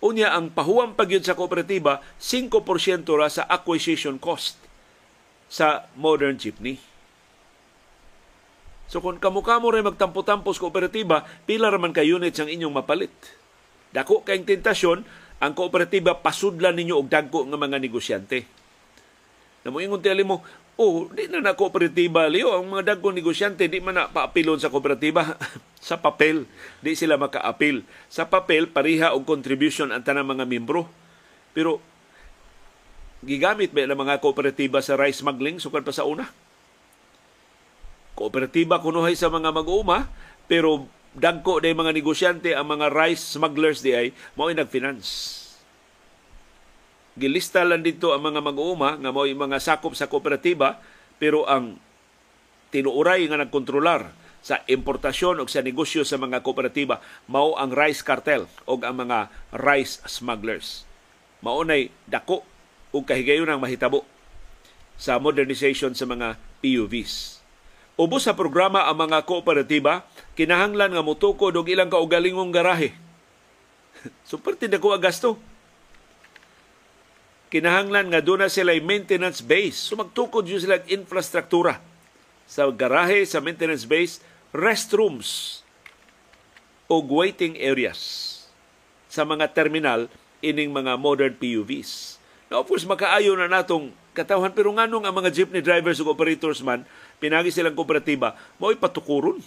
Unya 0.00 0.32
ang 0.32 0.48
pahuwang 0.48 0.96
pagyud 0.96 1.20
sa 1.20 1.36
kooperatiba, 1.36 2.00
5% 2.16 3.04
ra 3.12 3.28
sa 3.28 3.44
acquisition 3.44 4.16
cost 4.16 4.56
sa 5.52 5.84
modern 5.92 6.40
jeepney. 6.40 6.89
So 8.90 8.98
kung 8.98 9.22
kamo-kamo 9.22 9.70
rin 9.70 9.86
magtampo-tampo 9.86 10.50
sa 10.50 10.66
kooperatiba, 10.66 11.22
pila 11.46 11.70
raman 11.70 11.94
ka 11.94 12.02
units 12.02 12.42
ang 12.42 12.50
inyong 12.50 12.74
mapalit. 12.74 13.14
Dako 13.94 14.26
kayong 14.26 14.50
tentasyon, 14.50 15.06
ang 15.38 15.52
kooperatiba 15.54 16.18
pasudlan 16.18 16.74
ninyo 16.74 16.98
og 16.98 17.06
dagko 17.06 17.46
nga 17.46 17.54
mga 17.54 17.78
negosyante. 17.78 18.50
Namuingon 19.62 20.02
tiyali 20.02 20.26
mo, 20.26 20.42
oh, 20.74 21.06
di 21.06 21.30
na 21.30 21.38
na 21.38 21.54
kooperatiba, 21.54 22.26
Leo. 22.26 22.50
Ang 22.50 22.66
mga 22.66 22.96
dagkong 22.96 23.14
negosyante, 23.14 23.70
di 23.70 23.78
man 23.78 23.94
na 23.94 24.10
paapilon 24.10 24.58
sa 24.58 24.74
kooperatiba. 24.74 25.38
sa 25.80 26.02
papel, 26.02 26.50
di 26.82 26.98
sila 26.98 27.14
makaapil. 27.14 27.86
Sa 28.10 28.26
papel, 28.26 28.66
pariha 28.66 29.14
og 29.14 29.22
contribution 29.22 29.94
ang 29.94 30.02
tanang 30.02 30.26
mga 30.26 30.50
membro. 30.50 30.90
Pero, 31.54 31.78
gigamit 33.22 33.70
ba 33.70 33.86
ng 33.86 34.00
mga 34.00 34.18
kooperatiba 34.18 34.82
sa 34.82 34.98
rice 34.98 35.22
smuggling 35.22 35.62
sukad 35.62 35.86
pa 35.86 35.94
sa 35.94 36.08
una? 36.08 36.26
Kooperatiba 38.20 38.84
kunuhay 38.84 39.16
sa 39.16 39.32
mga 39.32 39.48
mag-uuma, 39.48 40.12
pero 40.44 40.84
dagko 41.16 41.64
day 41.64 41.72
mga 41.72 41.96
negosyante 41.96 42.52
ang 42.52 42.68
mga 42.68 42.92
rice 42.92 43.34
smugglers 43.34 43.80
di 43.80 43.96
ay 43.96 44.06
mao 44.38 44.46
nag-finance 44.46 45.40
gilista 47.18 47.66
lang 47.66 47.82
dito 47.82 48.14
ang 48.14 48.22
mga 48.22 48.38
mag-uuma 48.38 48.94
nga 48.94 49.10
mao 49.10 49.26
mga 49.26 49.58
sakop 49.58 49.98
sa 49.98 50.06
kooperatiba 50.06 50.78
pero 51.18 51.50
ang 51.50 51.82
tinuuray 52.70 53.26
nga 53.26 53.42
nagkontrolar 53.42 54.14
sa 54.40 54.62
importasyon 54.70 55.42
o 55.42 55.44
sa 55.50 55.60
negosyo 55.60 56.06
sa 56.06 56.16
mga 56.16 56.40
kooperatiba 56.46 57.02
mao 57.26 57.58
ang 57.58 57.74
rice 57.74 58.06
cartel 58.06 58.46
o 58.64 58.78
ang 58.78 58.96
mga 58.96 59.28
rice 59.52 60.00
smugglers. 60.06 60.86
Maunay 61.42 61.92
dako 62.06 62.46
ug 62.94 63.02
kahigayon 63.04 63.50
ang 63.50 63.60
mahitabo 63.60 64.06
sa 64.96 65.18
modernization 65.18 65.92
sa 65.92 66.06
mga 66.08 66.40
PUVs. 66.64 67.39
Ubos 68.00 68.24
sa 68.24 68.32
programa 68.32 68.88
ang 68.88 68.96
mga 68.96 69.28
kooperatiba, 69.28 70.08
kinahanglan 70.32 70.96
nga 70.96 71.04
mutukod 71.04 71.52
og 71.52 71.68
ilang 71.68 71.92
kaugalingong 71.92 72.48
garahe. 72.48 72.96
Super 74.30 74.56
dako 74.56 74.96
ang 74.96 75.04
gasto 75.04 75.36
kinahanglan 77.50 78.14
nga 78.14 78.22
doon 78.22 78.46
na 78.46 78.48
sila 78.48 78.72
maintenance 78.78 79.42
base. 79.42 79.76
So 79.76 79.98
magtukod 79.98 80.46
yun 80.46 80.62
sila 80.62 80.80
infrastruktura 80.86 81.82
sa 82.46 82.70
garahe, 82.70 83.26
sa 83.26 83.42
maintenance 83.42 83.84
base, 83.84 84.22
restrooms 84.54 85.60
o 86.86 87.02
waiting 87.02 87.58
areas 87.58 88.26
sa 89.10 89.26
mga 89.26 89.50
terminal 89.50 90.06
ining 90.40 90.70
mga 90.70 90.94
modern 90.96 91.34
PUVs. 91.36 92.22
Now, 92.50 92.62
of 92.62 92.66
course, 92.66 92.82
makaayo 92.82 93.38
na 93.38 93.46
natong 93.46 93.94
katawhan 94.14 94.50
pero 94.50 94.74
nganong 94.74 95.06
ang 95.06 95.14
mga 95.14 95.30
jeepney 95.30 95.62
drivers 95.62 96.02
ug 96.02 96.10
operators 96.10 96.62
man 96.66 96.82
pinagi 97.20 97.52
silang 97.52 97.76
kooperatiba 97.76 98.34
mao 98.56 98.72
patukuron 98.72 99.38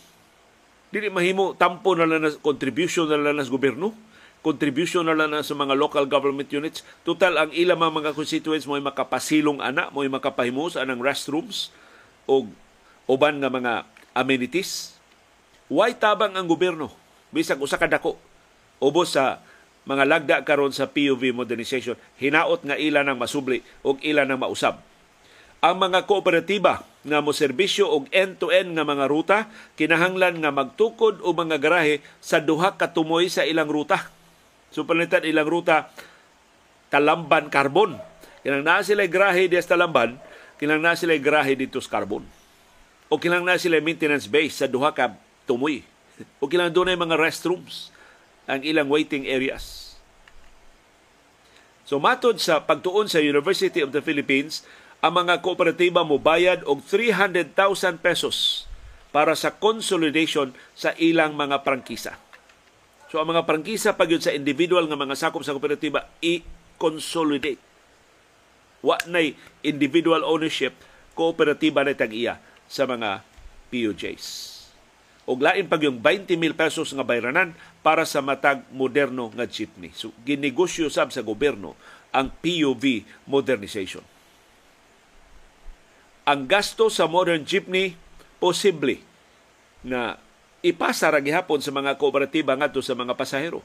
dili 0.93 1.09
mahimo 1.09 1.57
tampo 1.57 1.97
na 1.97 2.05
lang 2.05 2.29
contribution 2.39 3.09
na 3.09 3.17
lang 3.17 3.41
sa 3.41 3.49
gobyerno 3.49 3.91
contribution 4.43 5.07
na 5.07 5.15
lang 5.15 5.31
sa 5.39 5.55
mga 5.55 5.71
local 5.79 6.03
government 6.03 6.51
units. 6.51 6.83
Total, 7.07 7.31
ang 7.39 7.49
ilang 7.55 7.79
mga 7.79 8.11
constituents 8.11 8.67
mo 8.67 8.75
makapasilong 8.75 9.63
ana, 9.63 9.87
mo 9.87 10.03
makapahimus 10.03 10.75
anang 10.75 10.99
restrooms 10.99 11.71
o 12.27 12.43
uban 13.07 13.39
nga 13.39 13.47
mga 13.47 13.87
amenities. 14.11 14.99
Why 15.71 15.95
tabang 15.95 16.35
ang 16.35 16.45
gobyerno? 16.45 16.91
Bisag 17.31 17.57
usa 17.63 17.79
ka 17.79 17.87
dako 17.87 18.19
ubos 18.83 19.15
sa 19.15 19.39
mga 19.87 20.03
lagda 20.03 20.35
karon 20.43 20.75
sa 20.75 20.91
POV 20.91 21.31
modernization, 21.31 21.95
hinaot 22.19 22.67
nga 22.67 22.75
ila 22.75 23.03
nang 23.03 23.19
masubli 23.19 23.63
o 23.79 23.95
ila 24.03 24.27
nang 24.27 24.43
mausab. 24.43 24.79
Ang 25.63 25.75
mga 25.79 26.03
kooperatiba 26.03 26.83
nga 27.03 27.19
mo 27.19 27.35
serbisyo 27.35 27.87
og 27.91 28.07
end-to-end 28.11 28.79
nga 28.79 28.87
mga 28.87 29.05
ruta 29.11 29.37
kinahanglan 29.75 30.39
nga 30.39 30.55
magtukod 30.55 31.19
o 31.19 31.35
mga 31.35 31.59
garahe 31.59 31.99
sa 32.23 32.39
duha 32.39 32.79
ka 32.79 32.91
tumoy 32.91 33.27
sa 33.27 33.43
ilang 33.43 33.67
ruta 33.67 34.07
So 34.73 34.81
palitan 34.89 35.21
ilang 35.21 35.45
ruta 35.45 35.93
Talamban 36.89 37.53
Carbon. 37.53 37.93
Kinang 38.41 38.65
na 38.65 38.81
sila 38.81 39.05
grahe 39.05 39.45
di 39.45 39.55
sa 39.61 39.77
Talamban, 39.77 40.17
kinang 40.57 40.81
na 40.81 40.97
sila 40.97 41.13
grahe 41.21 41.53
dito 41.53 41.77
sa 41.77 42.01
Carbon. 42.01 42.25
O 43.07 43.21
kinang 43.21 43.45
na 43.45 43.61
sila 43.61 43.77
maintenance 43.77 44.25
base 44.25 44.65
sa 44.65 44.67
duha 44.67 44.89
ka 44.89 45.13
tumoy. 45.45 45.85
O 46.41 46.49
kailangan 46.49 46.73
doon 46.73 46.97
mga 46.97 47.21
restrooms 47.21 47.93
ang 48.49 48.65
ilang 48.65 48.89
waiting 48.89 49.29
areas. 49.29 49.93
So 51.85 52.01
matod 52.01 52.41
sa 52.41 52.65
pagtuon 52.65 53.05
sa 53.05 53.21
University 53.21 53.85
of 53.85 53.93
the 53.93 54.01
Philippines, 54.01 54.65
ang 55.03 55.19
mga 55.19 55.43
kooperatiba 55.43 56.07
mo 56.07 56.15
bayad 56.15 56.63
og 56.63 56.79
300,000 56.87 57.99
pesos 57.99 58.63
para 59.11 59.35
sa 59.35 59.51
consolidation 59.51 60.55
sa 60.71 60.95
ilang 60.95 61.35
mga 61.35 61.59
prangkisa. 61.67 62.15
So 63.11 63.19
ang 63.19 63.35
mga 63.35 63.43
prangkisa 63.43 63.99
pag 63.99 64.07
sa 64.23 64.31
individual 64.31 64.87
nga 64.87 64.95
mga 64.95 65.19
sakop 65.19 65.43
sa 65.43 65.51
kooperatiba 65.51 66.07
i-consolidate. 66.23 67.59
Wa 68.79 68.95
nay 69.11 69.35
individual 69.59 70.23
ownership, 70.23 70.71
kooperatiba 71.19 71.83
na 71.83 71.99
tag-iya 71.99 72.39
sa 72.71 72.87
mga 72.87 73.27
POJs. 73.75 74.25
Og 75.27 75.43
lain 75.43 75.67
pag 75.67 75.83
yung 75.83 75.99
20 75.99 76.31
mil 76.39 76.55
pesos 76.55 76.95
nga 76.95 77.03
bayranan 77.03 77.51
para 77.83 78.07
sa 78.07 78.23
matag 78.23 78.63
moderno 78.71 79.35
nga 79.35 79.43
jeepney. 79.43 79.91
So 79.91 80.15
ginegosyo 80.23 80.87
sab 80.87 81.11
sa 81.11 81.27
gobyerno 81.27 81.75
ang 82.15 82.31
POV 82.39 83.03
modernization. 83.27 84.12
Ang 86.23 86.47
gasto 86.47 86.87
sa 86.87 87.03
modern 87.07 87.43
jeepney 87.43 87.99
posible 88.39 88.99
na 89.83 90.15
ipasa 90.63 91.11
ra 91.11 91.19
gihapon 91.19 91.59
sa 91.59 91.75
mga 91.75 91.99
kooperatiba 91.99 92.55
ngadto 92.55 92.79
sa 92.79 92.95
mga 92.95 93.15
pasahero. 93.19 93.59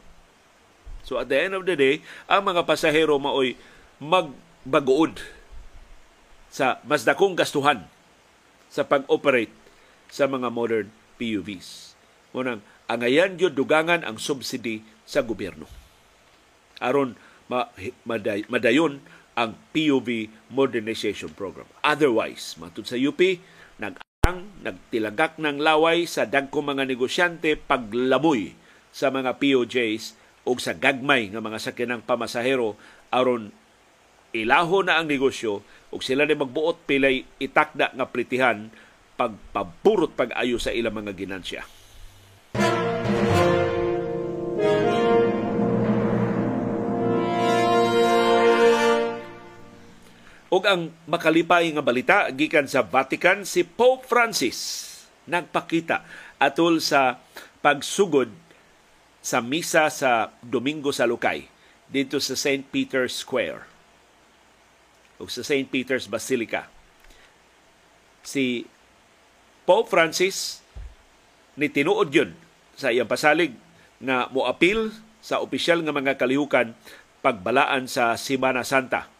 So 1.07 1.23
at 1.23 1.31
the 1.31 1.39
end 1.39 1.55
of 1.55 1.63
the 1.65 1.79
day, 1.79 2.03
ang 2.27 2.43
mga 2.43 2.67
pasahero 2.67 3.15
maoy 3.17 3.55
magbaguod 4.03 5.23
sa 6.51 6.83
mas 6.83 7.07
dakong 7.07 7.39
gastuhan 7.39 7.87
sa 8.69 8.83
pag-operate 8.85 9.55
sa 10.11 10.27
mga 10.27 10.51
modern 10.51 10.89
PUVs. 11.17 11.95
Munang 12.35 12.61
angayan 12.91 13.39
gyud 13.39 13.55
dugangan 13.55 14.03
ang 14.03 14.19
subsidy 14.19 14.83
sa 15.09 15.23
gobyerno. 15.23 15.71
Aron 16.83 17.15
ma, 17.49 17.71
maday, 18.05 18.45
madayon 18.51 19.01
ang 19.39 19.55
PUV 19.71 20.27
modernization 20.51 21.31
program. 21.31 21.71
Otherwise, 21.87 22.59
matud 22.59 22.83
sa 22.83 22.99
UP, 22.99 23.23
nag 23.79 23.95
nagtilagak 24.61 25.41
ng 25.41 25.63
laway 25.63 26.05
sa 26.05 26.29
dagko 26.29 26.61
mga 26.61 26.85
negosyante 26.85 27.55
paglaboy 27.57 28.53
sa 28.93 29.09
mga 29.09 29.41
POJs 29.41 30.19
o 30.45 30.53
sa 30.61 30.77
gagmay 30.77 31.33
nga 31.33 31.41
mga 31.41 31.57
sakinang 31.63 32.05
pamasahero 32.05 32.77
aron 33.09 33.49
ilaho 34.37 34.85
na 34.85 35.01
ang 35.01 35.09
negosyo 35.09 35.65
ug 35.89 36.05
sila 36.05 36.29
ni 36.29 36.37
magbuot 36.37 36.85
pilay 36.85 37.25
itakda 37.41 37.97
nga 37.97 38.05
pritihan 38.05 38.69
pagpaburot 39.17 40.13
pag-ayo 40.13 40.61
sa 40.61 40.77
ilang 40.77 40.93
mga 40.93 41.17
ginansya. 41.17 41.65
Og 50.49 50.65
ang 50.65 50.89
makalipay 51.05 51.69
nga 51.77 51.85
balita 51.85 52.17
gikan 52.33 52.65
sa 52.65 52.81
Vatican 52.81 53.45
si 53.45 53.69
Pope 53.69 54.09
Francis 54.09 54.89
nagpakita 55.29 56.09
atol 56.41 56.81
sa 56.81 57.21
pagsugod 57.61 58.33
sa 59.21 59.45
misa 59.45 59.93
sa 59.93 60.33
Domingo 60.41 60.89
sa 60.89 61.05
Lukay 61.05 61.45
dito 61.93 62.17
sa 62.17 62.33
St. 62.33 62.65
Peter's 62.73 63.13
Square 63.13 63.69
o 65.21 65.29
sa 65.29 65.45
St. 65.45 65.69
Peter's 65.69 66.09
Basilica. 66.09 66.65
Si 68.25 68.65
Pope 69.69 69.93
Francis 69.93 70.65
ni 71.61 71.69
tinuod 71.69 72.09
yun 72.09 72.33
sa 72.73 72.89
iyang 72.89 73.11
pasalig 73.11 73.53
na 74.01 74.33
moapil 74.33 74.97
sa 75.21 75.45
opisyal 75.45 75.85
nga 75.85 75.93
mga 75.93 76.17
kalihukan 76.17 76.73
pagbalaan 77.21 77.85
sa 77.85 78.17
Semana 78.17 78.65
Santa 78.65 79.18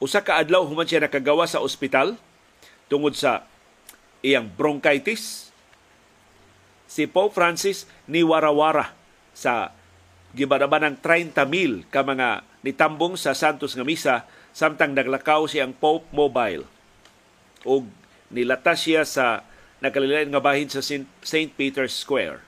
Usa 0.00 0.24
ka 0.24 0.40
adlaw 0.40 0.64
human 0.64 0.88
siya 0.88 1.04
nakagawa 1.04 1.44
sa 1.44 1.60
ospital 1.60 2.16
tungod 2.88 3.12
sa 3.12 3.44
iyang 4.24 4.48
bronchitis. 4.48 5.52
Si 6.88 7.04
Pope 7.04 7.36
Francis 7.36 7.84
ni 8.08 8.24
warawara 8.24 8.96
sa 9.36 9.76
gibadaba 10.32 10.80
ng 10.80 10.96
30,000 10.98 11.86
ka 11.92 12.00
mga 12.00 12.42
nitambong 12.64 13.20
sa 13.20 13.36
Santos 13.36 13.76
nga 13.76 13.86
misa 13.86 14.24
samtang 14.56 14.96
naglakaw 14.96 15.44
siyang 15.46 15.76
Pope 15.76 16.08
Mobile. 16.16 16.64
O 17.62 17.84
nilata 18.32 18.72
siya 18.72 19.04
sa 19.04 19.44
nakalilain 19.84 20.32
nga 20.32 20.42
bahin 20.42 20.72
sa 20.72 20.80
St. 20.80 21.50
Peter's 21.54 21.92
Square. 21.92 22.40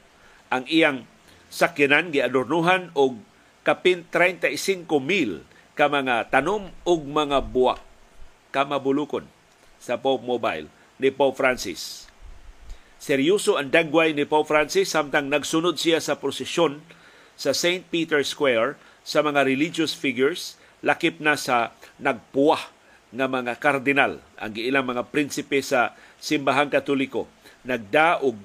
Ang 0.49 0.65
iyang 0.73 1.05
sakyanan 1.53 2.09
giadornuhan 2.09 2.89
og 2.97 3.21
kapin 3.63 4.09
35,000 4.09 4.89
ka 5.73 5.89
mga 5.89 6.29
tanom 6.29 6.69
ug 6.85 7.01
mga 7.09 7.41
buwak 7.41 7.81
kamabulukon 8.53 9.25
sa 9.81 9.97
Pope 9.97 10.23
Mobile 10.23 10.69
ni 11.01 11.09
Pope 11.09 11.35
Francis. 11.41 12.07
Seryoso 13.03 13.59
ang 13.59 13.73
dagway 13.73 14.15
ni 14.15 14.29
Pope 14.29 14.47
Francis 14.47 14.93
samtang 14.93 15.27
nagsunod 15.33 15.75
siya 15.81 15.99
sa 15.99 16.21
prosesyon 16.21 16.85
sa 17.35 17.51
St. 17.57 17.89
Peter's 17.89 18.31
Square 18.31 18.79
sa 19.03 19.25
mga 19.25 19.43
religious 19.43 19.97
figures 19.97 20.61
lakip 20.85 21.19
na 21.19 21.35
sa 21.35 21.75
nagpuwah 21.99 22.71
nga 23.13 23.27
mga 23.27 23.59
kardinal 23.59 24.23
ang 24.39 24.53
ilang 24.55 24.87
mga 24.87 25.09
prinsipe 25.11 25.59
sa 25.61 25.97
simbahang 26.23 26.71
katoliko 26.71 27.27
nagdaog 27.67 28.39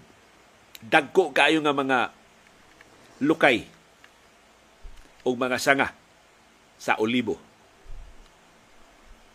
dagko 0.82 1.34
kayo 1.34 1.62
nga 1.64 1.74
mga 1.74 2.00
lukay 3.22 3.66
o 5.26 5.34
mga 5.34 5.58
sanga 5.58 5.90
sa 6.78 6.96
Olibo. 7.02 7.38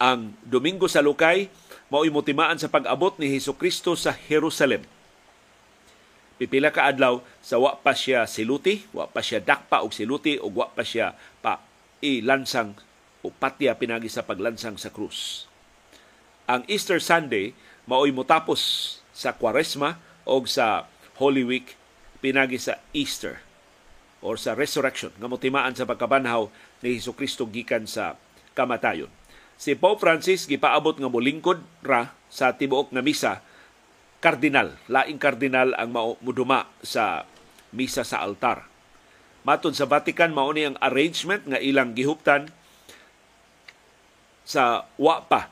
Ang 0.02 0.34
Domingo 0.42 0.90
sa 0.90 1.02
Lukay 1.02 1.46
mao'y 1.92 2.10
motimaan 2.10 2.56
sa 2.58 2.72
pag-abot 2.72 3.14
ni 3.20 3.30
Hesus 3.30 3.54
Kristo 3.54 3.94
sa 3.94 4.16
Jerusalem. 4.16 4.82
Pipila 6.40 6.74
ka 6.74 6.90
adlaw 6.90 7.22
sa 7.38 7.60
wa 7.60 7.78
pa 7.78 7.94
siya 7.94 8.26
siluti, 8.26 8.82
wa 8.90 9.06
pa 9.06 9.22
siya 9.22 9.38
dakpa 9.38 9.84
og 9.84 9.94
siluti 9.94 10.40
ug 10.40 10.58
wa 10.58 10.66
pa 10.72 10.82
siya 10.82 11.14
pa 11.38 11.62
ilansang 12.02 12.74
o 13.22 13.30
patya 13.30 13.78
pinagi 13.78 14.10
sa 14.10 14.26
paglansang 14.26 14.74
sa 14.74 14.90
krus. 14.90 15.46
Ang 16.50 16.66
Easter 16.66 16.98
Sunday 16.98 17.54
mao'y 17.86 18.10
motapos 18.10 18.98
sa 19.14 19.36
Kwaresma 19.36 20.02
o 20.26 20.42
sa 20.48 20.90
Holy 21.22 21.46
Week 21.46 21.78
pinagi 22.18 22.58
sa 22.58 22.82
Easter 22.90 23.38
or 24.22 24.34
sa 24.34 24.58
resurrection 24.58 25.14
nga 25.14 25.30
motimaan 25.30 25.74
sa 25.78 25.86
pagkabanhaw 25.86 26.50
ni 26.82 26.98
Hesus 26.98 27.14
Kristo 27.16 27.46
gikan 27.48 27.86
sa 27.86 28.18
kamatayon. 28.52 29.08
Si 29.56 29.78
Pope 29.78 30.02
Francis 30.02 30.50
gipaabot 30.50 30.98
nga 30.98 31.06
molingkod 31.06 31.62
ra 31.86 32.10
sa 32.26 32.52
tibuok 32.52 32.90
nga 32.90 33.02
misa 33.02 33.32
kardinal, 34.22 34.74
laing 34.86 35.18
kardinal 35.18 35.74
ang 35.78 36.18
muduma 36.22 36.66
sa 36.82 37.26
misa 37.74 38.06
sa 38.06 38.22
altar. 38.22 38.66
Matod 39.42 39.74
sa 39.74 39.90
Vatican 39.90 40.30
mao 40.30 40.50
ni 40.54 40.62
ang 40.62 40.78
arrangement 40.78 41.42
nga 41.42 41.58
ilang 41.58 41.94
gihuptan 41.94 42.46
sa 44.46 44.86
wa 44.98 45.22
pa 45.26 45.50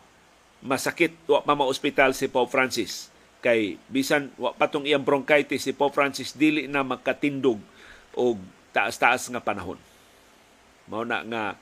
masakit 0.62 1.14
wa 1.26 1.42
pa 1.42 1.54
ma-ospital 1.58 2.14
si 2.14 2.30
Pope 2.30 2.50
Francis 2.50 3.10
kay 3.40 3.80
bisan 3.88 4.30
wa 4.36 4.54
patong 4.54 4.86
iyang 4.86 5.02
bronchitis 5.02 5.66
si 5.66 5.72
Pope 5.74 5.96
Francis 5.96 6.36
dili 6.36 6.68
na 6.70 6.86
makatindog 6.86 7.58
og 8.14 8.38
taas-taas 8.70 9.26
nga 9.32 9.42
panahon. 9.42 9.89
Mao 10.90 11.06
na 11.06 11.22
nga 11.22 11.54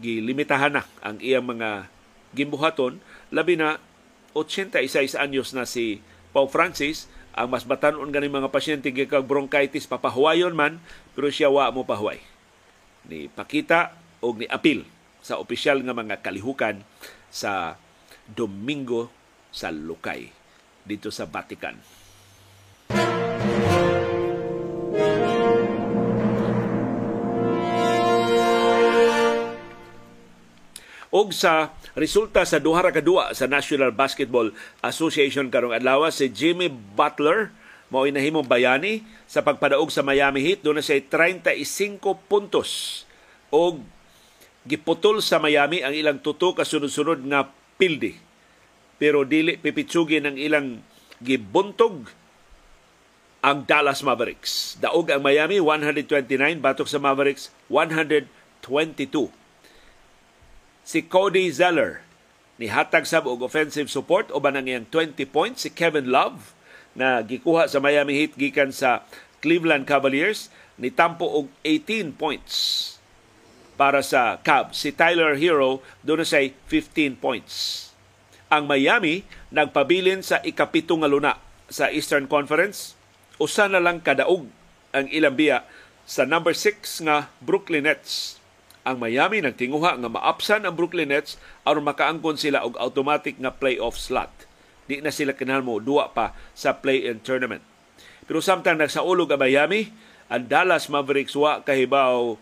gilimitahan 0.00 0.80
na 0.80 0.82
ang 1.04 1.20
iyang 1.20 1.44
mga 1.44 1.92
gimbuhaton 2.32 3.00
labi 3.28 3.60
na 3.60 3.76
86 4.32 5.16
anyos 5.16 5.52
na 5.52 5.68
si 5.68 6.00
Pope 6.32 6.52
Francis. 6.52 7.08
Ang 7.36 7.52
mas 7.52 7.68
batanon 7.68 8.08
ganing 8.08 8.32
mga 8.32 8.48
pasyente 8.48 8.88
kag 8.88 9.28
bronchitis 9.28 9.84
papahuwayon 9.84 10.56
man 10.56 10.80
pero 11.12 11.28
siya 11.28 11.52
wa 11.52 11.68
mo 11.68 11.84
pahuway. 11.84 12.16
Ni 13.04 13.28
pakita 13.28 13.92
og 14.24 14.40
ni 14.40 14.48
apil 14.48 14.88
sa 15.20 15.36
opisyal 15.36 15.84
nga 15.84 15.92
mga 15.92 16.24
kalihukan 16.24 16.80
sa 17.28 17.76
Domingo 18.24 19.12
sa 19.52 19.68
Lukay 19.68 20.32
dito 20.88 21.12
sa 21.12 21.28
Vatican. 21.28 21.76
Og 31.16 31.32
sa 31.32 31.72
resulta 31.96 32.44
sa 32.44 32.60
duha 32.60 32.84
ra 32.84 32.92
kadua 32.92 33.32
sa 33.32 33.48
National 33.48 33.96
Basketball 33.96 34.52
Association 34.84 35.48
karong 35.48 35.72
adlaw 35.72 36.04
si 36.12 36.28
Jimmy 36.28 36.68
Butler 36.68 37.48
mao 37.88 38.04
nahimong 38.04 38.44
bayani 38.44 39.00
sa 39.24 39.40
pagpadaog 39.40 39.88
sa 39.88 40.04
Miami 40.04 40.44
Heat 40.44 40.60
doon 40.60 40.76
na 40.76 40.84
siya 40.84 41.00
35 41.00 42.04
puntos 42.28 43.02
og 43.48 43.80
giputol 44.68 45.24
sa 45.24 45.40
Miami 45.40 45.80
ang 45.80 45.96
ilang 45.96 46.20
tuto 46.20 46.52
kasunod-sunod 46.52 47.24
nga 47.32 47.48
pildi 47.80 48.20
pero 49.00 49.24
dili 49.24 49.56
pipitsugin 49.56 50.28
ang 50.28 50.36
ilang 50.36 50.84
gibuntog 51.24 52.12
ang 53.46 53.62
Dallas 53.62 54.02
Mavericks. 54.02 54.74
Daog 54.82 55.06
ang 55.12 55.22
Miami 55.22 55.62
129 55.62 56.58
batok 56.58 56.90
sa 56.90 56.98
Mavericks 56.98 57.54
122. 57.70 59.45
Si 60.86 61.02
Cody 61.02 61.50
Zeller 61.50 62.06
ni 62.62 62.70
hatag 62.70 63.10
sab 63.10 63.26
og 63.26 63.42
offensive 63.42 63.90
support 63.90 64.30
uban 64.30 64.54
ang 64.54 64.70
iyang 64.70 64.86
20 64.86 65.18
points 65.34 65.66
si 65.66 65.70
Kevin 65.74 66.14
Love 66.14 66.54
na 66.94 67.26
gikuha 67.26 67.66
sa 67.66 67.82
Miami 67.82 68.14
Heat 68.14 68.38
gikan 68.38 68.70
sa 68.70 69.02
Cleveland 69.42 69.82
Cavaliers 69.82 70.46
ni 70.78 70.94
tampo 70.94 71.26
og 71.26 71.50
18 71.66 72.14
points 72.14 72.54
para 73.74 73.98
sa 73.98 74.38
Cavs. 74.46 74.78
Si 74.78 74.94
Tyler 74.94 75.34
Hero 75.34 75.82
doon 76.06 76.22
say 76.22 76.54
15 76.70 77.18
points. 77.18 77.90
Ang 78.46 78.70
Miami 78.70 79.26
nagpabilin 79.50 80.22
sa 80.22 80.38
ikapito 80.46 80.94
nga 81.02 81.10
luna 81.10 81.34
sa 81.66 81.90
Eastern 81.90 82.30
Conference 82.30 82.94
usa 83.42 83.66
na 83.66 83.82
lang 83.82 83.98
kadaog 83.98 84.46
ang 84.94 85.06
ilang 85.10 85.34
biya 85.34 85.66
sa 86.06 86.22
number 86.22 86.54
6 86.54 87.10
nga 87.10 87.26
Brooklyn 87.42 87.90
Nets. 87.90 88.38
Ang 88.86 89.02
Miami 89.02 89.42
nagtinguha 89.42 89.98
nga 89.98 90.06
maapsan 90.06 90.62
ang 90.62 90.78
Brooklyn 90.78 91.10
Nets 91.10 91.42
aron 91.66 91.82
makaangkon 91.82 92.38
sila 92.38 92.62
og 92.62 92.78
automatic 92.78 93.34
nga 93.42 93.50
playoff 93.50 93.98
slot. 93.98 94.30
Di 94.86 95.02
na 95.02 95.10
sila 95.10 95.34
kinahanglan 95.34 95.66
mo 95.66 95.82
duwa 95.82 96.14
pa 96.14 96.38
sa 96.54 96.78
play-in 96.78 97.18
tournament. 97.18 97.66
Pero 98.30 98.38
samtang 98.38 98.78
nagsaulog 98.78 99.26
ang 99.34 99.42
Miami, 99.42 99.90
ang 100.30 100.46
Dallas 100.46 100.86
Mavericks 100.86 101.34
wa 101.34 101.66
kahibaw 101.66 102.38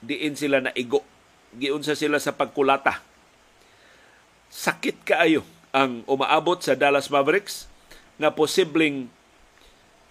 diin 0.00 0.40
sila 0.40 0.64
na 0.64 0.72
igo. 0.72 1.04
Giunsa 1.52 1.92
sila 1.92 2.16
sa 2.16 2.32
pagkulata. 2.32 3.04
Sakit 4.48 5.04
kaayo 5.04 5.44
ang 5.76 6.00
umaabot 6.08 6.64
sa 6.64 6.72
Dallas 6.72 7.12
Mavericks 7.12 7.68
nga 8.16 8.32
posibleng 8.32 9.12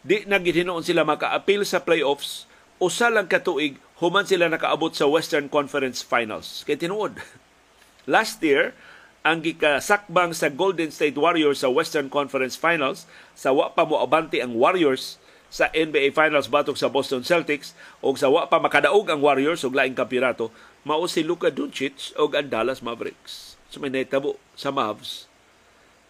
di 0.03 0.21
na 0.30 0.38
gihinoon 0.38 0.86
sila 0.86 1.07
maka-appeal 1.07 1.63
sa 1.65 1.82
playoffs 1.82 2.45
usa 2.84 3.07
lang 3.07 3.31
katuig 3.31 3.79
human 4.03 4.27
sila 4.27 4.51
nakaabot 4.51 4.91
sa 4.91 5.07
Western 5.07 5.47
Conference 5.47 6.03
Finals. 6.03 6.67
Kay 6.67 6.75
tinuod. 6.75 7.15
Last 8.13 8.43
year, 8.43 8.75
ang 9.23 9.39
gikasakbang 9.39 10.36
sa 10.36 10.51
Golden 10.51 10.91
State 10.91 11.15
Warriors 11.15 11.63
sa 11.63 11.71
Western 11.71 12.11
Conference 12.11 12.59
Finals 12.59 13.07
sa 13.31 13.55
wa 13.55 13.71
pa 13.71 13.88
mo 13.88 14.03
abante 14.03 14.43
ang 14.43 14.51
Warriors 14.59 15.15
sa 15.47 15.71
NBA 15.71 16.11
Finals 16.11 16.51
batok 16.51 16.75
sa 16.75 16.91
Boston 16.91 17.23
Celtics 17.23 17.71
o 18.03 18.11
sa 18.19 18.27
wa 18.27 18.43
pa 18.51 18.59
makadaog 18.59 19.07
ang 19.07 19.23
Warriors 19.23 19.63
og 19.63 19.79
laing 19.79 19.95
kampeonato 19.95 20.51
mao 20.84 21.07
si 21.07 21.23
Luka 21.23 21.47
Doncic 21.47 22.11
og 22.19 22.36
ang 22.36 22.51
Dallas 22.51 22.84
Mavericks. 22.84 23.55
So 23.71 23.79
may 23.79 23.88
naitabo 23.88 24.36
sa 24.59 24.75
Mavs. 24.75 25.31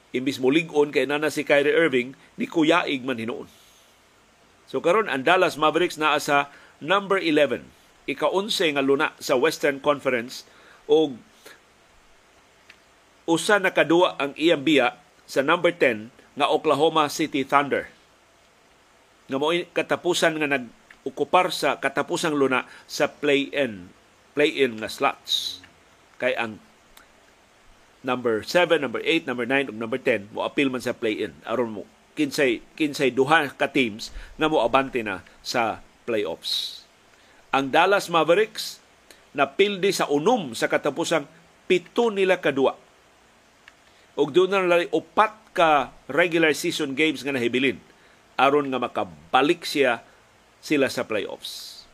Imbis 0.09 0.41
mo 0.41 0.49
ligon 0.49 0.89
kay 0.89 1.05
nana 1.05 1.29
si 1.29 1.45
Kyrie 1.45 1.73
Irving, 1.73 2.17
ni 2.37 2.49
kuyaig 2.49 3.05
man 3.05 3.21
hinuon. 3.21 3.45
So 4.65 4.81
karon 4.81 5.05
ang 5.05 5.21
Dallas 5.21 5.53
Mavericks 5.53 6.01
naa 6.01 6.17
sa 6.17 6.49
number 6.83 7.17
11, 7.17 7.63
ika-11 8.05 8.75
nga 8.75 8.83
luna 8.83 9.15
sa 9.17 9.39
Western 9.39 9.79
Conference 9.79 10.43
o 10.85 11.15
usa 13.23 13.55
na 13.55 13.71
kadua 13.71 14.19
ang 14.19 14.35
iyang 14.35 14.67
biya 14.67 14.99
sa 15.23 15.39
number 15.39 15.71
10 15.71 16.11
nga 16.35 16.51
Oklahoma 16.51 17.07
City 17.07 17.47
Thunder. 17.47 17.87
Nga 19.31 19.37
mo 19.39 19.55
katapusan 19.71 20.35
nga 20.35 20.59
nag-ukupar 20.59 21.55
sa 21.55 21.79
katapusang 21.79 22.35
luna 22.35 22.67
sa 22.83 23.07
play-in, 23.07 23.87
play-in 24.35 24.75
nga 24.83 24.91
slots. 24.91 25.63
Kay 26.19 26.35
ang 26.35 26.59
number 28.03 28.43
7, 28.43 28.83
number 28.83 28.99
8, 28.99 29.23
number 29.23 29.47
9 29.47 29.71
ug 29.71 29.77
number 29.79 29.99
10 30.01 30.35
mo 30.35 30.43
appeal 30.43 30.67
man 30.67 30.83
sa 30.83 30.91
play-in 30.91 31.31
aron 31.47 31.71
mo 31.71 31.83
kinsay 32.13 32.61
kinsay 32.77 33.09
duha 33.09 33.49
ka 33.55 33.71
teams 33.71 34.13
nga 34.37 34.51
mo 34.51 34.61
abante 34.61 35.01
na 35.01 35.25
sa 35.41 35.81
playoffs. 36.03 36.83
Ang 37.49 37.73
Dallas 37.73 38.11
Mavericks 38.11 38.83
na 39.33 39.49
pildi 39.49 39.89
sa 39.89 40.07
unom 40.07 40.53
sa 40.53 40.69
katapusang 40.69 41.25
pito 41.65 42.13
nila 42.13 42.37
kadua. 42.37 42.77
Og 44.13 44.29
doon 44.29 44.53
na 44.53 44.61
nalay 44.61 44.85
upat 44.93 45.33
ka 45.57 45.89
regular 46.05 46.53
season 46.53 46.93
games 46.93 47.25
nga 47.25 47.33
nahibilin 47.33 47.81
aron 48.37 48.69
nga 48.69 48.81
makabalik 48.81 49.65
siya 49.65 50.01
sila 50.61 50.89
sa 50.89 51.05
playoffs. 51.05 51.85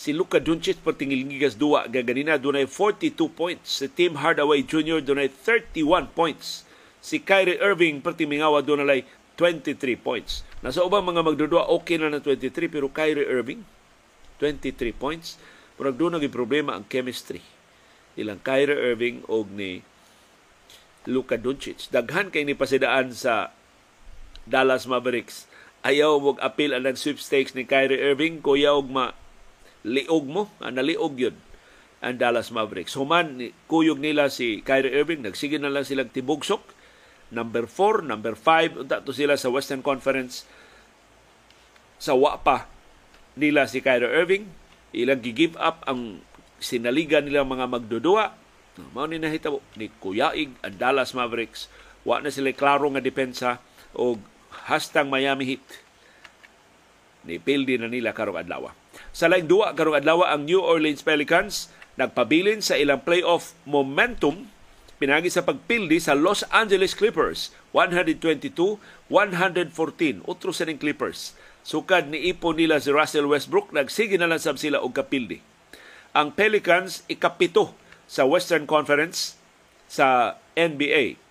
Si 0.00 0.16
Luka 0.16 0.40
Doncic 0.40 0.80
pertingilngigas 0.80 1.60
duwa 1.60 1.84
gaganina 1.84 2.40
dunay 2.40 2.64
42 2.64 3.28
points. 3.36 3.84
Si 3.84 3.86
Tim 3.92 4.16
Hardaway 4.16 4.64
Jr. 4.64 5.04
dunay 5.04 5.28
31 5.28 6.08
points. 6.16 6.64
Si 7.04 7.20
Kyrie 7.20 7.60
Irving 7.60 8.00
pertimingawa 8.00 8.64
dunay 8.64 9.04
23 9.40 9.96
points. 9.96 10.44
Nasa 10.60 10.84
ubang 10.84 11.00
mga 11.00 11.24
magdudua, 11.24 11.72
okay 11.72 11.96
na 11.96 12.12
ng 12.12 12.20
23, 12.20 12.68
pero 12.68 12.92
Kyrie 12.92 13.24
Irving, 13.24 13.64
23 14.36 14.92
points. 14.92 15.40
Pero 15.80 15.96
doon 15.96 16.20
naging 16.20 16.36
problema 16.36 16.76
ang 16.76 16.84
chemistry. 16.84 17.40
Ilang 18.20 18.44
Kyrie 18.44 18.76
Irving 18.76 19.24
o 19.32 19.48
ni 19.48 19.80
Luka 21.08 21.40
Doncic. 21.40 21.88
Daghan 21.88 22.28
kay 22.28 22.44
ni 22.44 22.52
pasidaan 22.52 23.16
sa 23.16 23.56
Dallas 24.44 24.84
Mavericks. 24.84 25.48
Ayaw 25.80 26.20
mong 26.20 26.44
appeal 26.44 26.76
ang 26.76 26.84
sweepstakes 26.92 27.56
ni 27.56 27.64
Kyrie 27.64 27.96
Irving. 27.96 28.44
Kuya 28.44 28.76
og 28.76 28.92
ma 28.92 29.16
liog 29.80 30.28
mo. 30.28 30.52
Ah, 30.60 30.68
naliog 30.68 31.16
yun 31.16 31.36
ang 32.04 32.20
Dallas 32.20 32.52
Mavericks. 32.52 32.92
Human, 32.96 33.52
kuyog 33.64 33.96
nila 33.96 34.28
si 34.28 34.60
Kyrie 34.60 34.92
Irving. 34.92 35.24
Nagsige 35.24 35.56
na 35.56 35.72
lang 35.72 35.88
silang 35.88 36.12
tibugsok 36.12 36.79
number 37.30 37.64
4, 37.64 38.02
number 38.02 38.34
5, 38.34 38.86
unta 38.86 39.02
to 39.02 39.14
sila 39.14 39.38
sa 39.38 39.48
Western 39.48 39.80
Conference 39.80 40.44
sa 42.00 42.16
wa 42.16 42.36
pa 42.40 42.66
nila 43.38 43.68
si 43.70 43.78
Kyrie 43.80 44.10
Irving. 44.10 44.44
Ilang 44.90 45.22
gi-give 45.22 45.54
up 45.60 45.86
ang 45.86 46.24
sinaligan 46.58 47.24
nila 47.24 47.46
mga 47.46 47.70
magdudua. 47.70 48.34
Mao 48.96 49.06
ni 49.06 49.20
nahitabo 49.20 49.62
ni 49.76 49.92
Kuyaig 50.02 50.50
ang 50.64 50.74
Dallas 50.74 51.14
Mavericks. 51.14 51.70
Wa 52.02 52.18
na 52.18 52.32
sila 52.32 52.50
klaro 52.56 52.88
nga 52.90 53.04
depensa 53.04 53.60
o 53.94 54.18
hastang 54.66 55.12
Miami 55.12 55.54
Heat. 55.54 55.66
Ni 57.28 57.36
pildi 57.36 57.76
na 57.76 57.86
nila 57.86 58.16
karong 58.16 58.40
adlaw. 58.40 58.72
Sa 59.12 59.28
laing 59.28 59.46
duwa 59.46 59.76
karong 59.76 60.00
adlaw 60.00 60.24
ang 60.26 60.48
New 60.48 60.64
Orleans 60.64 61.04
Pelicans 61.04 61.68
nagpabilin 62.00 62.64
sa 62.64 62.80
ilang 62.80 63.04
playoff 63.04 63.52
momentum 63.68 64.48
pinagi 65.00 65.32
sa 65.32 65.42
pagpildi 65.42 65.96
sa 65.96 66.12
Los 66.12 66.44
Angeles 66.52 66.92
Clippers 66.92 67.56
122-114 67.72 68.76
utro 70.28 70.52
sa 70.52 70.68
Clippers. 70.68 71.32
Sukad 71.64 72.12
ni 72.12 72.28
ipo 72.28 72.52
nila 72.52 72.76
si 72.76 72.92
Russell 72.92 73.24
Westbrook 73.24 73.72
nagsige 73.72 74.20
na 74.20 74.28
lang 74.28 74.40
sab 74.40 74.60
sila 74.60 74.84
og 74.84 74.92
kapildi. 74.92 75.40
Ang 76.12 76.36
Pelicans 76.36 77.08
ikapito 77.08 77.72
sa 78.04 78.28
Western 78.28 78.68
Conference 78.68 79.40
sa 79.88 80.36
NBA 80.52 81.30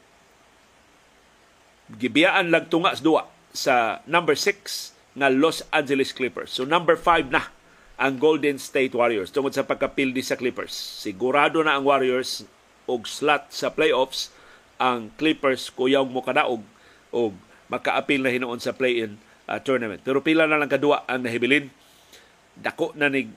gibiyaan 1.97 2.53
lang 2.53 2.69
tunga 2.69 2.93
sa 2.93 3.01
duwa 3.01 3.23
sa 3.49 3.75
number 4.05 4.37
6 4.37 5.17
nga 5.17 5.33
Los 5.33 5.65
Angeles 5.73 6.13
Clippers. 6.13 6.53
So 6.53 6.65
number 6.65 6.93
5 6.93 7.33
na 7.33 7.49
ang 7.97 8.21
Golden 8.21 8.61
State 8.61 8.93
Warriors 8.93 9.33
tungod 9.33 9.57
sa 9.57 9.65
pagkapildi 9.65 10.21
sa 10.21 10.37
Clippers. 10.37 10.71
Sigurado 10.71 11.65
na 11.65 11.75
ang 11.75 11.89
Warriors 11.89 12.45
og 12.89 13.05
slot 13.05 13.53
sa 13.53 13.69
playoffs 13.69 14.33
ang 14.81 15.13
Clippers 15.19 15.69
kuyaw 15.69 16.01
mo 16.07 16.25
kadaog 16.25 16.65
og 17.13 17.37
makaapil 17.69 18.25
na 18.25 18.33
hinuon 18.33 18.57
sa 18.57 18.73
play-in 18.73 19.21
uh, 19.45 19.59
tournament. 19.61 20.01
Pero 20.01 20.25
pila 20.25 20.49
na 20.49 20.57
lang 20.57 20.71
kadua 20.71 21.05
ang 21.05 21.21
nahibilin. 21.21 21.69
Dako 22.57 22.97
na 22.97 23.13
ni 23.13 23.29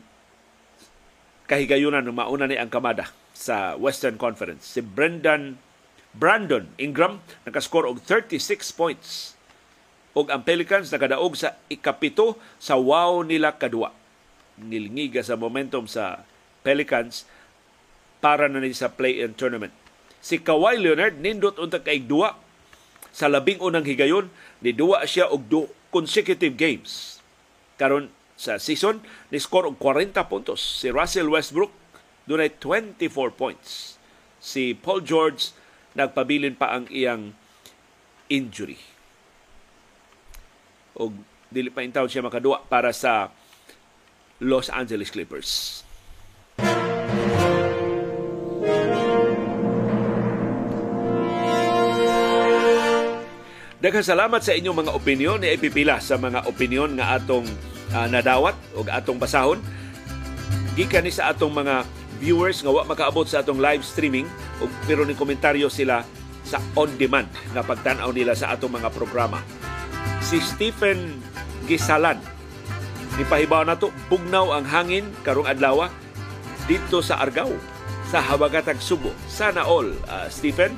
kahigayunan 1.47 2.01
ng 2.07 2.17
mauna 2.17 2.49
ni 2.49 2.57
ang 2.57 2.73
kamada 2.73 3.13
sa 3.37 3.77
Western 3.77 4.17
Conference. 4.17 4.65
Si 4.65 4.81
Brendan 4.81 5.61
Brandon 6.13 6.69
Ingram 6.81 7.21
nakascore 7.45 7.89
og 7.89 8.01
36 8.05 8.41
points. 8.73 9.37
Og 10.13 10.29
ang 10.29 10.45
Pelicans 10.45 10.93
nakadaog 10.93 11.37
sa 11.37 11.57
ikapito 11.73 12.37
sa 12.61 12.77
wow 12.77 13.25
nila 13.25 13.57
kadua. 13.57 13.93
Nilngiga 14.61 15.25
sa 15.25 15.41
momentum 15.41 15.89
sa 15.89 16.25
Pelicans 16.61 17.25
para 18.23 18.47
na 18.47 18.63
ni 18.63 18.71
sa 18.71 18.95
play-in 18.95 19.35
tournament. 19.35 19.75
Si 20.23 20.39
Kawhi 20.39 20.79
Leonard 20.79 21.19
nindot 21.19 21.59
unta 21.59 21.83
kay 21.83 21.99
duwa 21.99 22.39
sa 23.11 23.27
labing 23.27 23.59
unang 23.59 23.83
higayon 23.83 24.31
ni 24.63 24.71
duwa 24.71 25.03
siya 25.03 25.27
og 25.27 25.51
do 25.51 25.67
consecutive 25.91 26.55
games. 26.55 27.19
Karon 27.77 28.15
sa 28.39 28.63
season 28.63 29.03
ni 29.35 29.43
score 29.43 29.67
og 29.67 29.77
40 29.83 30.15
puntos. 30.31 30.63
Si 30.63 30.95
Russell 30.95 31.27
Westbrook 31.27 31.75
dunay 32.31 32.55
24 32.55 33.03
points. 33.35 33.99
Si 34.39 34.79
Paul 34.79 35.03
George 35.03 35.51
nagpabilin 35.99 36.55
pa 36.55 36.79
ang 36.79 36.87
iyang 36.89 37.35
injury. 38.31 38.79
Og 40.95 41.19
dili 41.51 41.69
pa 41.69 41.83
intaw 41.83 42.07
siya 42.07 42.25
makadua 42.25 42.63
para 42.71 42.95
sa 42.95 43.35
Los 44.39 44.71
Angeles 44.71 45.11
Clippers. 45.11 45.83
Daghang 53.83 54.07
salamat 54.07 54.39
sa 54.39 54.55
inyong 54.55 54.87
mga 54.87 54.95
opinion 54.95 55.43
ni 55.43 55.51
ipipila 55.51 55.99
sa 55.99 56.15
mga 56.15 56.47
opinion 56.47 56.87
nga 56.95 57.19
atong 57.19 57.43
uh, 57.91 58.07
nadawat 58.07 58.55
o 58.79 58.87
atong 58.87 59.19
basahon. 59.19 59.59
Gikan 60.79 61.03
ni 61.03 61.11
sa 61.11 61.35
atong 61.35 61.51
mga 61.51 61.83
viewers 62.23 62.63
nga 62.63 62.71
wa 62.71 62.87
makaabot 62.87 63.27
sa 63.27 63.43
atong 63.43 63.59
live 63.59 63.83
streaming 63.83 64.31
o 64.63 64.71
pero 64.87 65.03
ni 65.03 65.19
komentaryo 65.19 65.67
sila 65.67 66.07
sa 66.47 66.63
on 66.79 66.95
demand 66.95 67.27
nga 67.51 67.67
pagtan-aw 67.67 68.15
nila 68.15 68.39
sa 68.39 68.55
atong 68.55 68.71
mga 68.71 68.87
programa. 68.95 69.43
Si 70.23 70.39
Stephen 70.39 71.19
Gisalan 71.67 72.23
ni 73.19 73.27
pahibaw 73.27 73.67
nato 73.67 73.91
bugnaw 74.07 74.63
ang 74.63 74.65
hangin 74.71 75.11
karong 75.27 75.51
adlaw 75.51 75.91
dito 76.71 77.03
sa 77.03 77.19
Argao 77.19 77.51
sa 78.07 78.23
habagatang 78.23 78.79
Subo. 78.79 79.11
Sana 79.27 79.67
all, 79.67 79.91
uh, 80.07 80.31
Stephen, 80.31 80.71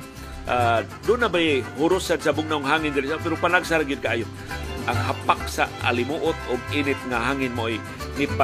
uh, 0.49 0.81
doon 1.05 1.25
na 1.25 1.29
ba'y 1.29 1.61
hurusan 1.77 2.21
sa 2.21 2.33
bugnaw 2.33 2.61
hangin 2.63 2.93
diri 2.93 3.11
pero 3.21 3.37
panagsaragid 3.37 4.01
kaayo. 4.01 4.27
Ang 4.85 4.99
hapak 5.01 5.49
sa 5.49 5.65
alimuot 5.81 6.37
o 6.49 6.53
init 6.69 6.97
nga 7.09 7.33
hangin 7.33 7.53
mo 7.57 7.65
ay 7.65 7.81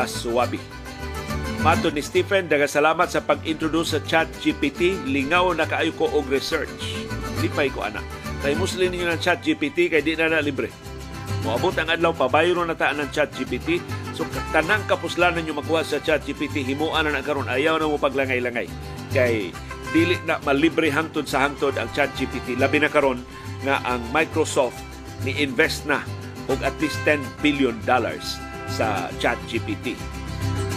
suwabi 0.09 0.57
Mato 1.61 1.93
ni 1.93 2.01
Stephen, 2.01 2.49
daga 2.49 2.65
salamat 2.65 3.05
sa 3.13 3.21
pag-introduce 3.21 3.93
sa 3.93 4.01
chat 4.01 4.25
GPT. 4.41 4.97
Lingaw 5.05 5.53
na 5.53 5.69
kaayo 5.69 5.93
ko 5.93 6.09
og 6.09 6.25
research. 6.33 6.97
Lipay 7.37 7.69
ko 7.69 7.85
ana. 7.85 8.01
Kay 8.41 8.57
muslim 8.57 8.89
ninyo 8.89 9.05
ng 9.13 9.21
chat 9.21 9.45
GPT 9.45 9.93
kay 9.93 10.01
di 10.01 10.17
na 10.17 10.33
na 10.33 10.41
libre. 10.41 10.73
Moabot 11.45 11.77
ang 11.77 11.93
adlaw 11.93 12.17
pabayro 12.17 12.65
na 12.65 12.73
taan 12.73 12.97
ng 12.97 13.13
chat 13.13 13.29
GPT. 13.37 13.77
So 14.17 14.25
tanang 14.49 14.89
kapuslanan 14.89 15.45
nyo 15.45 15.61
makuha 15.61 15.85
sa 15.85 16.01
chat 16.01 16.25
GPT 16.25 16.65
himuan 16.65 17.05
na 17.05 17.21
karon 17.21 17.45
ayaw 17.45 17.77
na 17.77 17.85
mo 17.85 18.01
paglangay-langay. 18.01 18.65
Kay 19.13 19.53
dili 19.91 20.15
na 20.23 20.39
malibre 20.43 20.87
hangtod 20.87 21.27
sa 21.27 21.47
hangtod 21.47 21.75
ang 21.75 21.91
chat 21.91 22.11
GPT. 22.15 22.55
Labi 22.55 22.79
na 22.79 22.91
karon 22.91 23.19
nga 23.67 23.83
ang 23.85 24.01
Microsoft 24.15 24.79
ni 25.21 25.37
invest 25.37 25.85
na 25.85 26.01
og 26.49 26.59
at 26.65 26.73
least 26.81 26.97
10 27.05 27.21
billion 27.45 27.77
dollars 27.85 28.41
sa 28.71 29.11
chat 29.21 29.37
GPT 29.45 29.93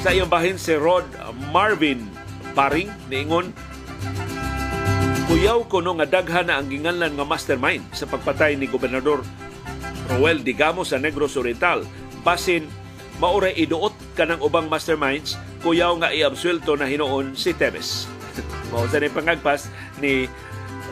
sa 0.04 0.12
iyang 0.12 0.28
bahin 0.28 0.60
si 0.60 0.76
Rod 0.76 1.08
Marvin 1.48 2.04
Paring 2.52 2.92
niingon 3.08 3.56
Kuyaw 5.24 5.64
ko 5.66 5.80
no 5.80 5.96
nga 5.96 6.04
daghan 6.04 6.52
na 6.52 6.60
ang 6.60 6.68
ginganlan 6.68 7.16
nga 7.16 7.24
mastermind 7.24 7.82
sa 7.96 8.04
pagpatay 8.04 8.60
ni 8.60 8.68
Gobernador 8.68 9.24
Roel 10.12 10.44
Digamo 10.44 10.84
sa 10.84 11.00
Negros 11.00 11.40
Oriental. 11.40 11.88
Basin 12.20 12.68
maura 13.16 13.48
iduot 13.48 13.96
kanang 14.12 14.44
ubang 14.44 14.68
masterminds 14.68 15.40
kuyaw 15.64 15.96
nga 15.96 16.12
iabsuelto 16.12 16.76
na 16.76 16.84
hinuon 16.84 17.32
si 17.32 17.56
Tebes. 17.56 18.13
Mao 18.70 18.86
sa 18.88 19.00
pangagpas 19.00 19.70
ni 19.98 20.26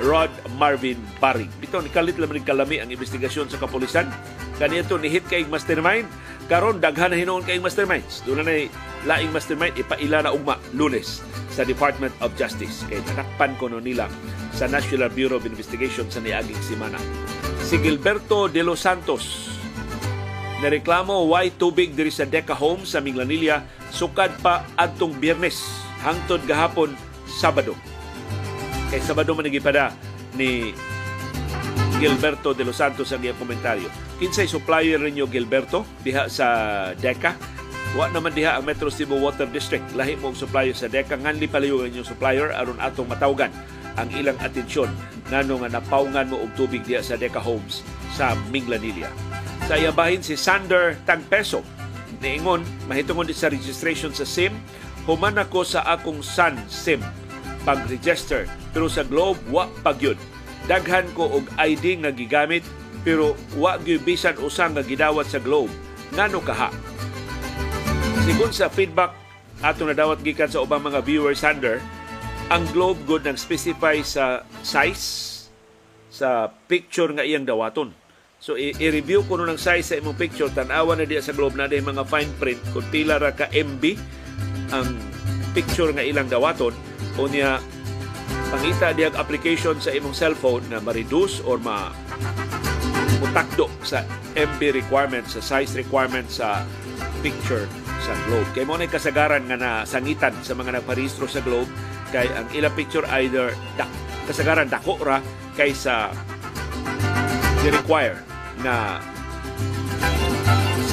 Rod 0.03 0.33
Marvin 0.57 0.99
Paring. 1.21 1.51
Bito 1.61 1.79
ni 1.79 1.93
kalit 1.93 2.17
lamang 2.17 2.43
kalami 2.43 2.81
ang 2.81 2.89
investigasyon 2.91 3.53
sa 3.53 3.61
kapulisan. 3.61 4.09
Kaniya 4.57 4.87
ni 4.99 5.09
hit 5.11 5.27
kay 5.29 5.45
mastermind 5.47 6.09
karon 6.51 6.83
daghan 6.83 7.15
na 7.15 7.17
hinuon 7.17 7.47
kay 7.47 7.63
masterminds. 7.63 8.21
Doon 8.27 8.45
na 8.45 8.67
laing 9.07 9.31
mastermind 9.31 9.79
ipaila 9.79 10.27
na 10.27 10.35
ugma 10.35 10.59
lunes 10.75 11.23
sa 11.53 11.63
Department 11.63 12.13
of 12.25 12.33
Justice 12.35 12.83
kay 12.89 12.99
nakakpan 13.13 13.55
ko 13.61 13.69
no 13.69 13.79
nila 13.79 14.09
sa 14.53 14.69
National 14.69 15.13
Bureau 15.13 15.39
of 15.39 15.49
Investigation 15.49 16.09
sa 16.09 16.21
niaging 16.21 16.59
semana. 16.61 16.99
Si 17.63 17.79
Gilberto 17.79 18.51
de 18.51 18.61
los 18.65 18.83
Santos 18.83 19.55
nareklamo 20.63 21.27
why 21.27 21.51
tubig 21.59 21.95
diri 21.95 22.11
sa 22.11 22.23
Deca 22.23 22.55
Home 22.55 22.87
sa 22.87 23.03
Minglanilla 23.03 23.67
sukad 23.91 24.31
pa 24.41 24.63
adtong 24.79 25.19
Biyernes 25.19 25.59
hangtod 26.07 26.43
gahapon 26.47 26.95
Sabado. 27.33 27.73
Kay 28.93 29.01
Sabado 29.01 29.33
man 29.33 29.49
nagipada 29.49 29.97
ni 30.37 30.77
Gilberto 31.97 32.53
de 32.53 32.69
los 32.69 32.77
Santos 32.77 33.09
ang 33.15 33.25
iyang 33.25 33.39
komentaryo. 33.41 33.89
Kinsay 34.21 34.51
supplier 34.51 35.01
ninyo 35.01 35.25
Gilberto 35.31 35.89
diha 36.05 36.29
sa 36.29 36.47
Deca 36.99 37.35
Wa 37.93 38.09
naman 38.09 38.33
diha 38.33 38.57
ang 38.57 38.65
Metro 38.65 38.89
Cebu 38.89 39.21
Water 39.21 39.45
District. 39.45 39.85
Lahi 39.93 40.17
mong 40.17 40.33
supplier 40.33 40.73
sa 40.73 40.89
DECA. 40.89 41.21
Nganli 41.21 41.45
palayo 41.45 41.85
ang 41.85 41.93
inyong 41.93 42.09
supplier 42.09 42.49
aron 42.57 42.81
atong 42.81 43.05
matawgan 43.05 43.53
ang 44.01 44.09
ilang 44.17 44.41
atensyon 44.41 44.89
ngano 45.29 45.61
nga 45.61 45.77
napawngan 45.77 46.33
mo 46.33 46.41
og 46.41 46.49
tubig 46.57 46.81
diha 46.89 47.05
sa 47.05 47.21
DECA 47.21 47.37
Homes 47.37 47.85
sa 48.17 48.33
Minglanilla. 48.49 49.13
Sa 49.69 49.77
iyabahin 49.77 50.25
si 50.25 50.41
Sander 50.41 50.97
Tangpeso 51.05 51.61
niingon 52.25 52.65
mahitungod 52.89 53.29
sa 53.37 53.53
registration 53.53 54.17
sa 54.17 54.25
SIM 54.25 54.57
human 55.05 55.37
ako 55.37 55.61
sa 55.61 55.85
akong 55.85 56.25
Sun 56.25 56.57
SIM 56.73 57.05
pag-register 57.63 58.47
pero 58.75 58.87
sa 58.87 59.07
Globe 59.07 59.39
wa 59.51 59.67
pagyud 59.87 60.19
daghan 60.71 61.07
ko 61.19 61.41
og 61.41 61.45
ID 61.59 62.07
nga 62.07 62.15
gigamit 62.15 62.63
pero 63.03 63.35
wa 63.59 63.79
gyud 63.83 64.07
bisan 64.07 64.39
usa 64.39 64.71
nga 64.71 64.83
gidawat 64.83 65.27
sa 65.27 65.43
Globe. 65.43 65.75
Ngano 66.15 66.39
kaha 66.39 66.71
Sigun 68.23 68.55
sa 68.55 68.71
feedback 68.71 69.19
ato 69.63 69.83
na 69.87 69.95
dawat 69.95 70.23
gikan 70.23 70.51
sa 70.51 70.63
ubang 70.63 70.83
mga 70.83 71.03
viewers 71.07 71.43
under, 71.47 71.79
ang 72.51 72.67
Globe 72.75 72.99
good 73.07 73.27
nang 73.27 73.39
specify 73.39 73.99
sa 74.03 74.47
size 74.63 75.31
sa 76.11 76.51
picture 76.71 77.11
nga 77.15 77.27
iyang 77.27 77.47
dawaton. 77.47 77.91
So 78.43 78.59
i-review 78.59 79.23
ko 79.27 79.39
no 79.39 79.47
ng 79.47 79.59
size 79.59 79.87
sa 79.87 79.99
imong 79.99 80.19
picture. 80.19 80.51
Tan-awa 80.51 80.99
na 80.99 81.07
diya 81.07 81.23
sa 81.23 81.35
Globe 81.35 81.55
na 81.59 81.71
mga 81.71 82.07
fine 82.07 82.31
print. 82.39 82.63
Kung 82.75 82.87
pila 82.91 83.19
ra 83.19 83.35
ka 83.35 83.51
MB 83.51 83.83
ang 84.75 84.87
picture 85.55 85.91
nga 85.91 86.03
ilang 86.07 86.27
dawaton 86.31 86.75
o 87.17 87.29
niya 87.29 87.61
pangita 88.53 88.93
diya 88.93 89.13
application 89.17 89.81
sa 89.81 89.93
imong 89.93 90.13
cellphone 90.13 90.65
na 90.69 90.81
ma-reduce 90.81 91.41
or 91.49 91.57
ma 91.57 91.93
mutakdo 93.23 93.69
sa 93.81 94.05
MB 94.37 94.61
requirement 94.77 95.25
sa 95.25 95.41
size 95.41 95.73
requirement 95.77 96.29
sa 96.29 96.65
picture 97.25 97.65
sa 98.03 98.13
Globe. 98.29 98.49
Kay 98.53 98.65
mo 98.67 98.77
na 98.77 98.91
kasagaran 98.91 99.47
nga 99.47 99.57
nasangitan 99.57 100.35
sa 100.43 100.53
mga 100.53 100.83
nagparehistro 100.83 101.31
sa 101.31 101.41
Globe 101.41 101.71
kay 102.13 102.29
ang 102.29 102.45
ilang 102.53 102.75
picture 102.77 103.07
either 103.23 103.57
dak, 103.81 103.89
kasagaran 104.29 104.69
dako 104.69 105.01
ra 105.01 105.25
kaysa 105.57 106.13
di-require 107.65 108.21
na 108.61 109.01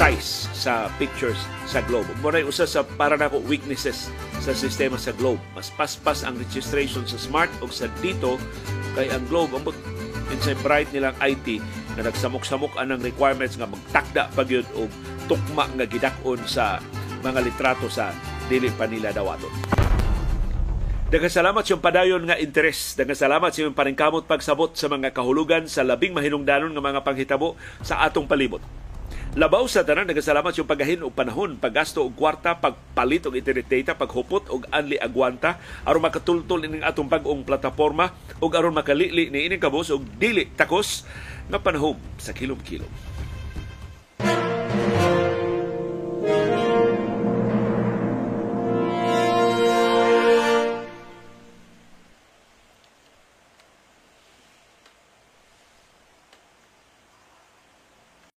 size 0.00 0.48
sa 0.56 0.88
pictures 0.96 1.36
sa 1.68 1.84
Globe. 1.84 2.08
Mo 2.24 2.32
na 2.32 2.40
usa 2.40 2.64
sa 2.64 2.80
para 2.80 3.20
nako 3.20 3.44
weaknesses 3.44 4.08
sa 4.40 4.56
sistema 4.56 4.96
sa 4.96 5.12
Globe. 5.12 5.36
Mas 5.52 5.68
paspas 5.68 6.24
ang 6.24 6.40
registration 6.40 7.04
sa 7.04 7.20
Smart 7.20 7.52
o 7.60 7.68
sa 7.68 7.84
dito 8.00 8.40
kay 8.96 9.12
ang 9.12 9.20
Globe 9.28 9.60
ang 9.60 9.68
insay 10.32 10.56
bright 10.64 10.88
nilang 10.96 11.12
IT 11.20 11.60
na 12.00 12.08
nagsamok-samok 12.08 12.80
anang 12.80 13.04
requirements 13.04 13.60
nga 13.60 13.68
magtakda 13.68 14.32
pagyud 14.32 14.64
og 14.72 14.88
tukma 15.28 15.68
nga 15.76 15.84
gidakon 15.84 16.40
sa 16.48 16.80
mga 17.20 17.44
litrato 17.44 17.92
sa 17.92 18.16
dili 18.48 18.72
pa 18.72 18.88
nila 18.88 19.12
dawaton. 19.12 19.52
Daghang 21.12 21.28
salamat 21.28 21.66
sa 21.66 21.76
padayon 21.76 22.24
nga 22.24 22.40
interes. 22.40 22.96
Daghang 22.96 23.18
salamat 23.18 23.52
sa 23.52 23.68
iyong 23.68 23.76
paningkamot 23.76 24.24
pagsabot 24.24 24.72
sa 24.72 24.88
mga 24.88 25.12
kahulugan 25.12 25.68
sa 25.68 25.84
labing 25.84 26.16
mahinungdanon 26.16 26.72
nga 26.72 26.88
mga 26.88 27.04
panghitabo 27.04 27.52
sa 27.84 28.00
atong 28.06 28.24
palibot. 28.24 28.64
Labaw 29.38 29.62
sa 29.70 29.86
tanan 29.86 30.10
nagasalamat 30.10 30.58
yung 30.58 30.66
pagahin 30.66 31.06
og 31.06 31.14
panahon, 31.14 31.54
paggasto 31.54 32.02
og 32.02 32.18
kwarta, 32.18 32.58
pagpalit 32.58 33.22
og 33.30 33.38
internet 33.38 33.70
data, 33.70 33.94
paghupot 33.94 34.50
og 34.50 34.66
anli 34.74 34.98
agwanta 34.98 35.54
aron 35.86 36.02
makatultol 36.02 36.66
ining 36.66 36.82
atong 36.82 37.06
bag-ong 37.06 37.46
plataporma 37.46 38.10
ug 38.42 38.50
aron 38.58 38.74
makalili 38.74 39.30
ni 39.30 39.46
ining 39.46 39.62
kabos 39.62 39.94
og 39.94 40.02
dili 40.18 40.50
takos 40.58 41.06
nga 41.46 41.62
panahon 41.62 41.94
sa 42.18 42.34
kilom-kilom. 42.34 43.09